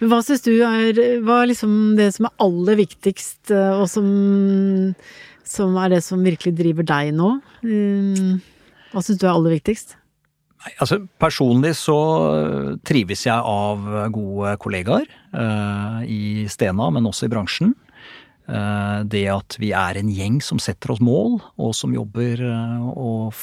men 0.00 0.10
hva 0.10 0.20
syns 0.26 0.42
du 0.42 0.52
er 0.66 0.96
Hva 1.22 1.42
er 1.42 1.50
liksom 1.52 1.74
det 1.98 2.08
som 2.16 2.26
er 2.26 2.34
aller 2.42 2.80
viktigst, 2.80 3.52
og 3.54 3.86
som, 3.90 4.10
som 5.46 5.78
er 5.78 5.94
det 5.94 6.02
som 6.06 6.26
virkelig 6.26 6.56
driver 6.58 6.86
deg 6.88 7.14
nå? 7.14 7.32
Hva 8.90 9.04
syns 9.04 9.20
du 9.20 9.28
er 9.28 9.34
aller 9.34 9.54
viktigst? 9.58 9.96
Nei, 10.60 10.74
altså 10.82 10.98
Personlig 11.20 11.72
så 11.78 11.96
trives 12.84 13.24
jeg 13.24 13.36
av 13.38 13.86
gode 14.12 14.56
kollegaer 14.60 15.06
uh, 15.32 16.02
i 16.04 16.44
Stena, 16.52 16.90
men 16.92 17.08
også 17.08 17.28
i 17.28 17.32
bransjen. 17.32 17.72
Uh, 18.50 19.06
det 19.08 19.24
at 19.30 19.56
vi 19.62 19.70
er 19.76 20.00
en 20.00 20.10
gjeng 20.12 20.40
som 20.44 20.60
setter 20.60 20.92
oss 20.92 21.00
mål, 21.04 21.38
og 21.56 21.72
som 21.76 21.94
jobber 21.96 22.42
uh, 22.44 22.88
og 22.92 23.40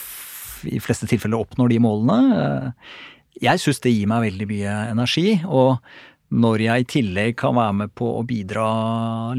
i 0.68 0.82
fleste 0.82 1.10
tilfeller 1.10 1.42
oppnår 1.42 1.74
de 1.74 1.82
målene. 1.82 2.42
Jeg 3.42 3.64
syns 3.64 3.82
det 3.84 3.96
gir 3.96 4.12
meg 4.12 4.28
veldig 4.30 4.48
mye 4.50 4.76
energi. 4.92 5.40
Og 5.46 5.78
når 6.38 6.64
jeg 6.66 6.84
i 6.84 6.88
tillegg 6.92 7.36
kan 7.40 7.56
være 7.56 7.76
med 7.84 7.94
på 7.96 8.10
å 8.18 8.24
bidra 8.28 8.68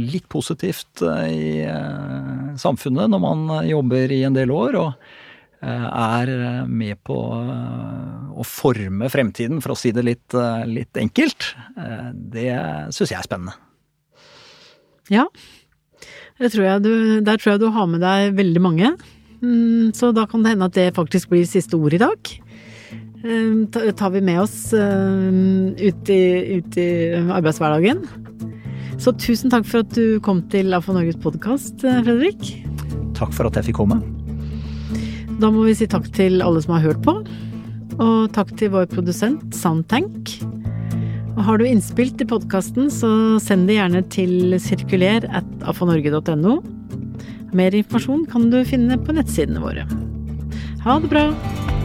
litt 0.01 0.29
positivt 0.33 1.03
i 1.05 1.65
samfunnet 2.59 3.11
når 3.13 3.21
man 3.23 3.49
jobber 3.69 4.15
i 4.15 4.23
en 4.25 4.39
del 4.39 4.55
år, 4.55 4.79
og 4.81 4.93
Eh, 5.59 5.87
er 5.91 6.31
eh, 6.31 6.67
med 6.71 7.01
på 7.03 7.17
eh, 7.35 8.27
å 8.39 8.45
forme 8.47 9.09
fremtiden, 9.11 9.59
for 9.65 9.75
å 9.75 9.79
si 9.79 9.91
det 9.91 10.05
litt, 10.07 10.37
litt 10.71 10.99
enkelt, 11.01 11.49
det 12.15 12.53
syns 12.95 13.11
jeg 13.11 13.19
er 13.19 13.27
spennende. 13.27 13.57
Ja. 15.11 15.25
Tror 16.39 16.79
du, 16.85 16.93
der 17.27 17.41
tror 17.41 17.57
jeg 17.57 17.63
du 17.65 17.73
har 17.75 17.89
med 17.91 18.05
deg 18.05 18.37
veldig 18.39 18.63
mange. 18.63 18.93
Mm, 19.43 19.91
så 19.99 20.13
da 20.15 20.29
kan 20.31 20.45
det 20.45 20.55
hende 20.55 20.69
at 20.71 20.77
det 20.79 20.95
faktisk 20.95 21.33
blir 21.33 21.49
siste 21.49 21.75
ord 21.75 21.97
i 21.97 22.03
dag. 22.05 22.31
Tar 23.99 24.11
vi 24.11 24.21
med 24.21 24.41
oss 24.41 24.73
ut 24.73 26.11
i, 26.11 26.23
ut 26.59 26.77
i 26.79 26.91
arbeidshverdagen. 27.17 28.05
Så 28.99 29.13
tusen 29.15 29.51
takk 29.51 29.67
for 29.67 29.85
at 29.85 29.95
du 29.95 30.19
kom 30.23 30.43
til 30.51 30.75
AFO 30.75 30.95
Norges 30.95 31.19
podkast, 31.23 31.83
Fredrik. 31.83 32.55
Takk 33.19 33.35
for 33.35 33.47
at 33.49 33.59
jeg 33.59 33.71
fikk 33.71 33.79
komme. 33.81 34.01
Da 35.39 35.51
må 35.55 35.67
vi 35.69 35.77
si 35.79 35.87
takk 35.91 36.09
til 36.15 36.43
alle 36.43 36.63
som 36.65 36.75
har 36.77 36.89
hørt 36.89 37.03
på. 37.07 37.15
Og 37.99 38.31
takk 38.35 38.51
til 38.59 38.73
vår 38.75 38.89
produsent 38.91 39.55
Soundtank. 39.55 40.35
Og 41.39 41.45
har 41.47 41.59
du 41.59 41.69
innspill 41.69 42.11
til 42.19 42.27
podkasten, 42.31 42.91
så 42.91 43.11
send 43.43 43.71
det 43.71 43.79
gjerne 43.79 44.03
til 44.11 44.59
sirkuler 44.63 45.27
at 45.31 45.47
afonorge.no. 45.71 46.59
Mer 47.55 47.79
informasjon 47.79 48.27
kan 48.31 48.51
du 48.51 48.61
finne 48.67 48.99
på 48.99 49.15
nettsidene 49.15 49.63
våre. 49.63 49.87
Ha 50.83 50.99
det 51.03 51.15
bra! 51.15 51.78